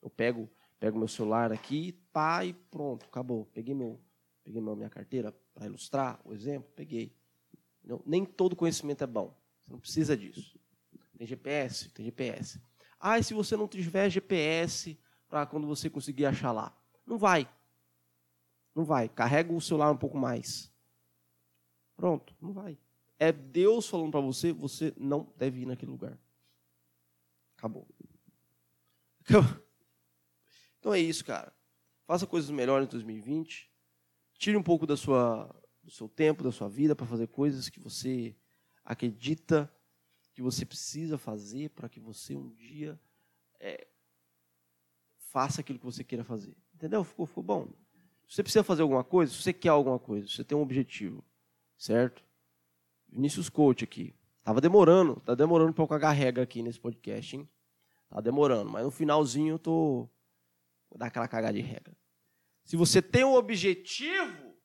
Eu 0.00 0.08
pego, 0.08 0.48
pego 0.78 0.96
meu 0.96 1.08
celular 1.08 1.50
aqui, 1.50 2.00
pá, 2.12 2.44
e 2.44 2.52
pronto, 2.52 3.06
acabou. 3.06 3.44
Peguei 3.46 3.74
meu, 3.74 4.00
peguei 4.44 4.60
minha 4.60 4.88
carteira 4.88 5.34
para 5.52 5.66
ilustrar 5.66 6.20
o 6.24 6.32
exemplo, 6.32 6.70
peguei. 6.76 7.12
Nem 8.06 8.24
todo 8.24 8.54
conhecimento 8.54 9.02
é 9.02 9.06
bom. 9.08 9.36
Você 9.64 9.72
não 9.72 9.80
precisa 9.80 10.16
disso. 10.16 10.56
Tem 11.18 11.26
GPS? 11.26 11.88
Tem 11.88 12.04
GPS. 12.04 12.62
Ah, 13.00 13.18
e 13.18 13.24
se 13.24 13.34
você 13.34 13.56
não 13.56 13.66
tiver 13.66 14.08
GPS 14.10 14.96
para 15.28 15.44
quando 15.44 15.66
você 15.66 15.90
conseguir 15.90 16.26
achar 16.26 16.52
lá? 16.52 16.72
Não 17.04 17.18
vai. 17.18 17.48
Não 18.72 18.84
vai. 18.84 19.08
Carrega 19.08 19.52
o 19.52 19.60
celular 19.60 19.90
um 19.90 19.96
pouco 19.96 20.16
mais. 20.16 20.72
Pronto, 21.96 22.34
não 22.40 22.52
vai. 22.52 22.78
É 23.18 23.32
Deus 23.32 23.88
falando 23.88 24.10
para 24.10 24.20
você, 24.20 24.52
você 24.52 24.92
não 24.96 25.32
deve 25.36 25.60
ir 25.60 25.66
naquele 25.66 25.92
lugar. 25.92 26.18
Acabou. 27.56 27.86
Então 30.78 30.92
é 30.92 31.00
isso, 31.00 31.24
cara. 31.24 31.50
Faça 32.06 32.26
coisas 32.26 32.50
melhores 32.50 32.86
em 32.86 32.90
2020. 32.90 33.72
Tire 34.34 34.54
um 34.54 34.62
pouco 34.62 34.86
da 34.86 34.98
sua, 34.98 35.48
do 35.82 35.90
seu 35.90 36.10
tempo, 36.10 36.44
da 36.44 36.52
sua 36.52 36.68
vida 36.68 36.94
para 36.94 37.06
fazer 37.06 37.26
coisas 37.28 37.70
que 37.70 37.80
você 37.80 38.36
acredita 38.84 39.72
que 40.34 40.42
você 40.42 40.66
precisa 40.66 41.16
fazer 41.16 41.70
para 41.70 41.88
que 41.88 41.98
você 41.98 42.34
um 42.34 42.50
dia 42.50 43.00
é, 43.58 43.86
faça 45.16 45.62
aquilo 45.62 45.78
que 45.78 45.84
você 45.86 46.04
queira 46.04 46.24
fazer. 46.24 46.56
Entendeu? 46.74 47.02
Ficou, 47.02 47.24
ficou 47.24 47.42
bom? 47.42 47.68
Se 48.28 48.36
você 48.36 48.42
precisa 48.42 48.64
fazer 48.64 48.82
alguma 48.82 49.04
coisa, 49.04 49.32
se 49.32 49.40
você 49.40 49.52
quer 49.52 49.70
alguma 49.70 49.98
coisa, 49.98 50.26
se 50.26 50.34
você 50.34 50.44
tem 50.44 50.58
um 50.58 50.60
objetivo, 50.60 51.24
certo? 51.84 52.24
Vinícius 53.08 53.50
Coach 53.50 53.84
aqui. 53.84 54.14
Tava 54.42 54.58
demorando, 54.58 55.20
tá 55.20 55.34
demorando 55.34 55.74
para 55.74 55.84
eu 55.84 55.88
cagar 55.88 56.14
regra 56.14 56.42
aqui 56.42 56.62
nesse 56.62 56.80
podcast, 56.80 57.36
hein? 57.36 57.48
Tá 58.08 58.22
demorando, 58.22 58.70
mas 58.70 58.84
no 58.84 58.90
finalzinho 58.90 59.54
eu 59.54 59.58
tô 59.58 60.08
vou 60.88 60.98
dar 60.98 61.06
aquela 61.06 61.28
cagada 61.28 61.52
de 61.52 61.60
regra. 61.60 61.94
Se 62.64 62.74
você 62.74 63.02
tem 63.02 63.22
um 63.22 63.34
objetivo, 63.34 64.56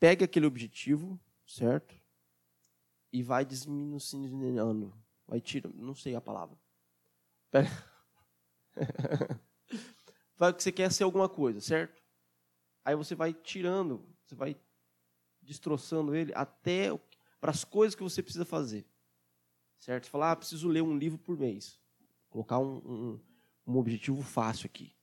pegue 0.00 0.24
aquele 0.24 0.46
objetivo, 0.46 1.20
certo? 1.46 1.94
E 3.12 3.22
vai 3.22 3.44
diminuindo, 3.44 4.92
vai 5.24 5.40
tirando, 5.40 5.76
não 5.76 5.94
sei 5.94 6.16
a 6.16 6.20
palavra. 6.20 6.58
Pega... 7.48 7.70
vai 10.36 10.52
que 10.52 10.62
você 10.62 10.72
quer 10.72 10.90
ser 10.90 11.04
alguma 11.04 11.28
coisa, 11.28 11.60
certo? 11.60 12.02
Aí 12.84 12.96
você 12.96 13.14
vai 13.14 13.32
tirando, 13.32 14.04
você 14.24 14.34
vai 14.34 14.56
destroçando 15.50 16.14
ele 16.14 16.32
até 16.34 16.96
para 17.40 17.50
as 17.50 17.64
coisas 17.64 17.96
que 17.96 18.02
você 18.02 18.22
precisa 18.22 18.44
fazer. 18.44 18.86
Certo? 19.80 20.08
Falar, 20.08 20.32
ah, 20.32 20.36
preciso 20.36 20.68
ler 20.68 20.82
um 20.82 20.96
livro 20.96 21.18
por 21.18 21.36
mês. 21.36 21.78
Colocar 22.28 22.58
um, 22.60 22.76
um, 22.76 23.20
um 23.66 23.76
objetivo 23.76 24.22
fácil 24.22 24.66
aqui. 24.66 24.94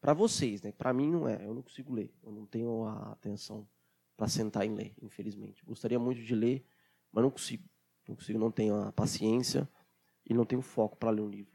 Para 0.00 0.12
vocês, 0.12 0.60
né? 0.62 0.72
Para 0.72 0.92
mim 0.92 1.08
não 1.08 1.28
é. 1.28 1.46
Eu 1.46 1.54
não 1.54 1.62
consigo 1.62 1.94
ler. 1.94 2.12
Eu 2.22 2.32
não 2.32 2.44
tenho 2.44 2.84
a 2.84 3.12
atenção 3.12 3.68
para 4.16 4.26
sentar 4.26 4.66
e 4.66 4.68
ler, 4.68 4.92
infelizmente. 5.00 5.64
Gostaria 5.64 5.98
muito 5.98 6.20
de 6.22 6.34
ler, 6.34 6.64
mas 7.12 7.22
não 7.22 7.30
consigo. 7.30 7.68
Não 8.08 8.16
consigo, 8.16 8.38
não 8.38 8.50
tenho 8.50 8.74
a 8.82 8.90
paciência 8.90 9.68
e 10.26 10.34
não 10.34 10.44
tenho 10.44 10.60
foco 10.60 10.96
para 10.96 11.10
ler 11.10 11.20
um 11.20 11.28
livro. 11.28 11.52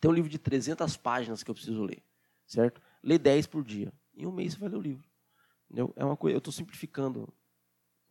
Tem 0.00 0.08
um 0.08 0.14
livro 0.14 0.30
de 0.30 0.38
300 0.38 0.96
páginas 0.96 1.42
que 1.42 1.50
eu 1.50 1.54
preciso 1.54 1.82
ler, 1.82 2.04
certo? 2.46 2.80
Lê 3.02 3.18
10 3.18 3.48
por 3.48 3.64
dia. 3.64 3.92
Em 4.14 4.26
um 4.26 4.32
mês 4.32 4.52
você 4.52 4.60
vai 4.60 4.68
ler 4.68 4.76
o 4.76 4.80
livro. 4.80 5.11
Entendeu? 5.72 5.90
É 5.96 6.04
uma 6.04 6.16
coisa, 6.16 6.34
eu 6.34 6.38
estou 6.38 6.52
simplificando 6.52 7.32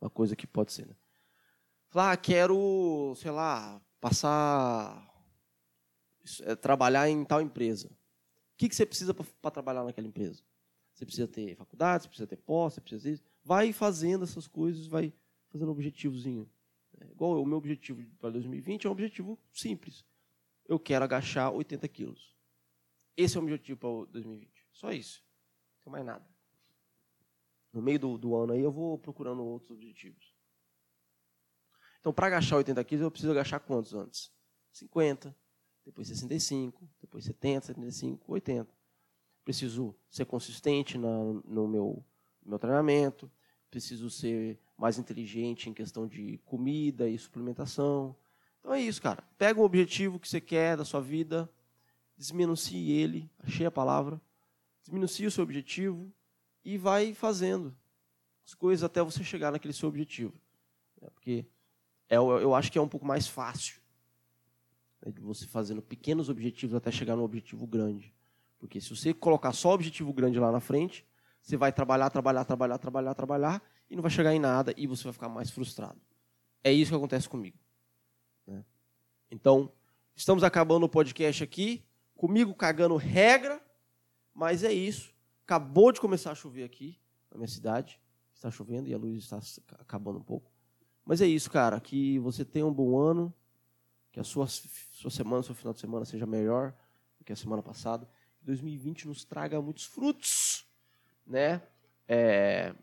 uma 0.00 0.10
coisa 0.10 0.34
que 0.34 0.48
pode 0.48 0.72
ser. 0.72 0.84
Né? 0.84 0.96
Falar, 1.88 2.12
ah, 2.12 2.16
quero, 2.16 3.14
sei 3.16 3.30
lá, 3.30 3.80
passar. 4.00 5.08
É, 6.40 6.56
trabalhar 6.56 7.08
em 7.08 7.24
tal 7.24 7.40
empresa. 7.40 7.88
O 7.88 8.56
que, 8.56 8.68
que 8.68 8.74
você 8.74 8.84
precisa 8.84 9.14
para 9.14 9.50
trabalhar 9.50 9.84
naquela 9.84 10.06
empresa? 10.06 10.42
Você 10.92 11.04
precisa 11.04 11.26
ter 11.26 11.56
faculdade, 11.56 12.04
você 12.04 12.08
precisa 12.08 12.26
ter 12.26 12.36
pós, 12.36 12.74
você 12.74 12.80
precisa 12.80 13.10
isso. 13.10 13.24
Vai 13.44 13.72
fazendo 13.72 14.24
essas 14.24 14.46
coisas, 14.46 14.86
vai 14.86 15.12
fazendo 15.48 15.68
um 15.68 15.72
objetivozinho. 15.72 16.50
É, 17.00 17.06
igual 17.06 17.40
o 17.40 17.46
meu 17.46 17.58
objetivo 17.58 18.04
para 18.18 18.30
2020 18.30 18.86
é 18.86 18.88
um 18.88 18.92
objetivo 18.92 19.38
simples. 19.52 20.04
Eu 20.66 20.78
quero 20.78 21.04
agachar 21.04 21.52
80 21.52 21.86
quilos. 21.88 22.36
Esse 23.16 23.36
é 23.36 23.40
o 23.40 23.42
meu 23.42 23.54
objetivo 23.54 23.78
para 23.78 24.12
2020. 24.12 24.66
Só 24.72 24.92
isso. 24.92 25.22
Não 25.76 25.84
tem 25.84 25.92
mais 25.92 26.04
nada. 26.04 26.31
No 27.72 27.80
meio 27.80 27.98
do, 27.98 28.18
do 28.18 28.36
ano 28.36 28.52
aí 28.52 28.60
eu 28.60 28.70
vou 28.70 28.98
procurando 28.98 29.42
outros 29.42 29.70
objetivos. 29.70 30.34
Então, 32.00 32.12
para 32.12 32.26
agachar 32.26 32.58
80 32.58 32.82
quilos, 32.84 33.02
eu 33.02 33.10
preciso 33.10 33.30
agachar 33.30 33.60
quantos 33.60 33.94
antes? 33.94 34.30
50, 34.72 35.34
depois 35.84 36.08
65, 36.08 36.88
depois 37.00 37.24
70, 37.24 37.66
75, 37.66 38.32
80 38.32 38.82
preciso 39.44 39.94
ser 40.08 40.24
consistente 40.24 40.96
na, 40.96 41.08
no 41.44 41.66
meu, 41.66 42.04
meu 42.44 42.58
treinamento, 42.58 43.30
preciso 43.70 44.10
ser 44.10 44.58
mais 44.76 44.98
inteligente 44.98 45.68
em 45.68 45.74
questão 45.74 46.06
de 46.06 46.38
comida 46.44 47.08
e 47.08 47.18
suplementação. 47.18 48.16
Então 48.60 48.72
é 48.72 48.80
isso, 48.80 49.02
cara. 49.02 49.22
Pega 49.36 49.60
um 49.60 49.64
objetivo 49.64 50.18
que 50.18 50.28
você 50.28 50.40
quer 50.40 50.76
da 50.76 50.84
sua 50.84 51.00
vida, 51.00 51.50
desminuncie 52.16 52.92
ele, 52.92 53.30
achei 53.38 53.66
a 53.66 53.70
palavra, 53.70 54.20
desminuncie 54.82 55.26
o 55.26 55.30
seu 55.30 55.42
objetivo 55.42 56.12
e 56.64 56.78
vai 56.78 57.14
fazendo 57.14 57.76
as 58.44 58.54
coisas 58.54 58.82
até 58.82 59.02
você 59.02 59.22
chegar 59.22 59.50
naquele 59.50 59.72
seu 59.72 59.88
objetivo. 59.88 60.34
Né? 61.00 61.08
Porque 61.12 61.46
é, 62.08 62.16
eu 62.16 62.54
acho 62.54 62.70
que 62.70 62.78
é 62.78 62.82
um 62.82 62.88
pouco 62.88 63.06
mais 63.06 63.26
fácil 63.26 63.80
né, 65.04 65.12
de 65.12 65.20
você 65.20 65.46
fazendo 65.46 65.82
pequenos 65.82 66.28
objetivos 66.28 66.74
até 66.74 66.90
chegar 66.90 67.16
no 67.16 67.24
objetivo 67.24 67.66
grande. 67.66 68.14
Porque 68.58 68.80
se 68.80 68.94
você 68.94 69.12
colocar 69.12 69.52
só 69.52 69.72
objetivo 69.72 70.12
grande 70.12 70.38
lá 70.38 70.52
na 70.52 70.60
frente, 70.60 71.04
você 71.42 71.56
vai 71.56 71.72
trabalhar, 71.72 72.08
trabalhar, 72.10 72.44
trabalhar, 72.44 72.78
trabalhar, 72.78 73.14
trabalhar 73.14 73.62
e 73.90 73.96
não 73.96 74.02
vai 74.02 74.10
chegar 74.10 74.32
em 74.34 74.38
nada 74.38 74.72
e 74.76 74.86
você 74.86 75.04
vai 75.04 75.12
ficar 75.12 75.28
mais 75.28 75.50
frustrado. 75.50 76.00
É 76.62 76.72
isso 76.72 76.92
que 76.92 76.96
acontece 76.96 77.28
comigo. 77.28 77.58
Né? 78.46 78.64
Então, 79.30 79.72
estamos 80.14 80.44
acabando 80.44 80.84
o 80.86 80.88
podcast 80.88 81.42
aqui, 81.42 81.84
comigo 82.14 82.54
cagando 82.54 82.96
regra, 82.96 83.60
mas 84.32 84.62
é 84.62 84.72
isso. 84.72 85.11
Acabou 85.52 85.92
de 85.92 86.00
começar 86.00 86.32
a 86.32 86.34
chover 86.34 86.64
aqui 86.64 86.98
na 87.30 87.36
minha 87.36 87.46
cidade. 87.46 88.00
Está 88.34 88.50
chovendo 88.50 88.88
e 88.88 88.94
a 88.94 88.96
luz 88.96 89.22
está 89.22 89.38
acabando 89.78 90.18
um 90.18 90.22
pouco. 90.22 90.50
Mas 91.04 91.20
é 91.20 91.26
isso, 91.26 91.50
cara. 91.50 91.78
Que 91.78 92.18
você 92.20 92.42
tenha 92.42 92.64
um 92.64 92.72
bom 92.72 92.96
ano, 92.96 93.30
que 94.10 94.18
a 94.18 94.24
sua, 94.24 94.46
sua 94.46 95.10
semana, 95.10 95.42
seu 95.42 95.54
final 95.54 95.74
de 95.74 95.80
semana 95.80 96.06
seja 96.06 96.24
melhor 96.24 96.74
do 97.18 97.24
que 97.24 97.34
a 97.34 97.36
semana 97.36 97.62
passada. 97.62 98.08
2020 98.40 99.08
nos 99.08 99.26
traga 99.26 99.60
muitos 99.60 99.84
frutos, 99.84 100.66
né? 101.26 101.60
É, 102.08 102.74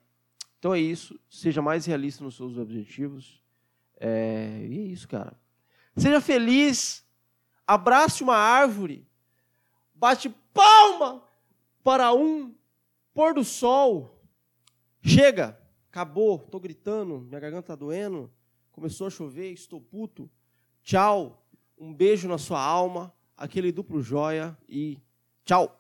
então 0.60 0.72
é 0.72 0.80
isso. 0.80 1.20
Seja 1.28 1.64
mais 1.64 1.88
realista 1.88 2.24
nos 2.24 2.36
seus 2.36 2.56
objetivos. 2.56 3.44
É, 4.00 4.64
e 4.70 4.78
é 4.78 4.84
isso, 4.84 5.08
cara. 5.08 5.36
Seja 5.98 6.22
feliz. 6.22 7.04
Abrace 7.66 8.22
uma 8.22 8.36
árvore. 8.36 9.08
Bate 9.96 10.30
palma 10.54 11.24
para 11.84 12.14
um 12.14 12.59
pôr 13.20 13.34
do 13.34 13.44
sol. 13.44 14.18
Chega, 15.02 15.60
acabou, 15.90 16.38
estou 16.38 16.58
gritando, 16.58 17.20
minha 17.20 17.38
garganta 17.38 17.74
está 17.74 17.76
doendo, 17.76 18.32
começou 18.72 19.08
a 19.08 19.10
chover, 19.10 19.52
estou 19.52 19.82
puto. 19.82 20.32
Tchau, 20.82 21.46
um 21.78 21.94
beijo 21.94 22.30
na 22.30 22.38
sua 22.38 22.62
alma, 22.62 23.14
aquele 23.36 23.74
duplo 23.74 24.02
joia 24.02 24.58
e 24.70 24.98
Tchau! 25.44 25.79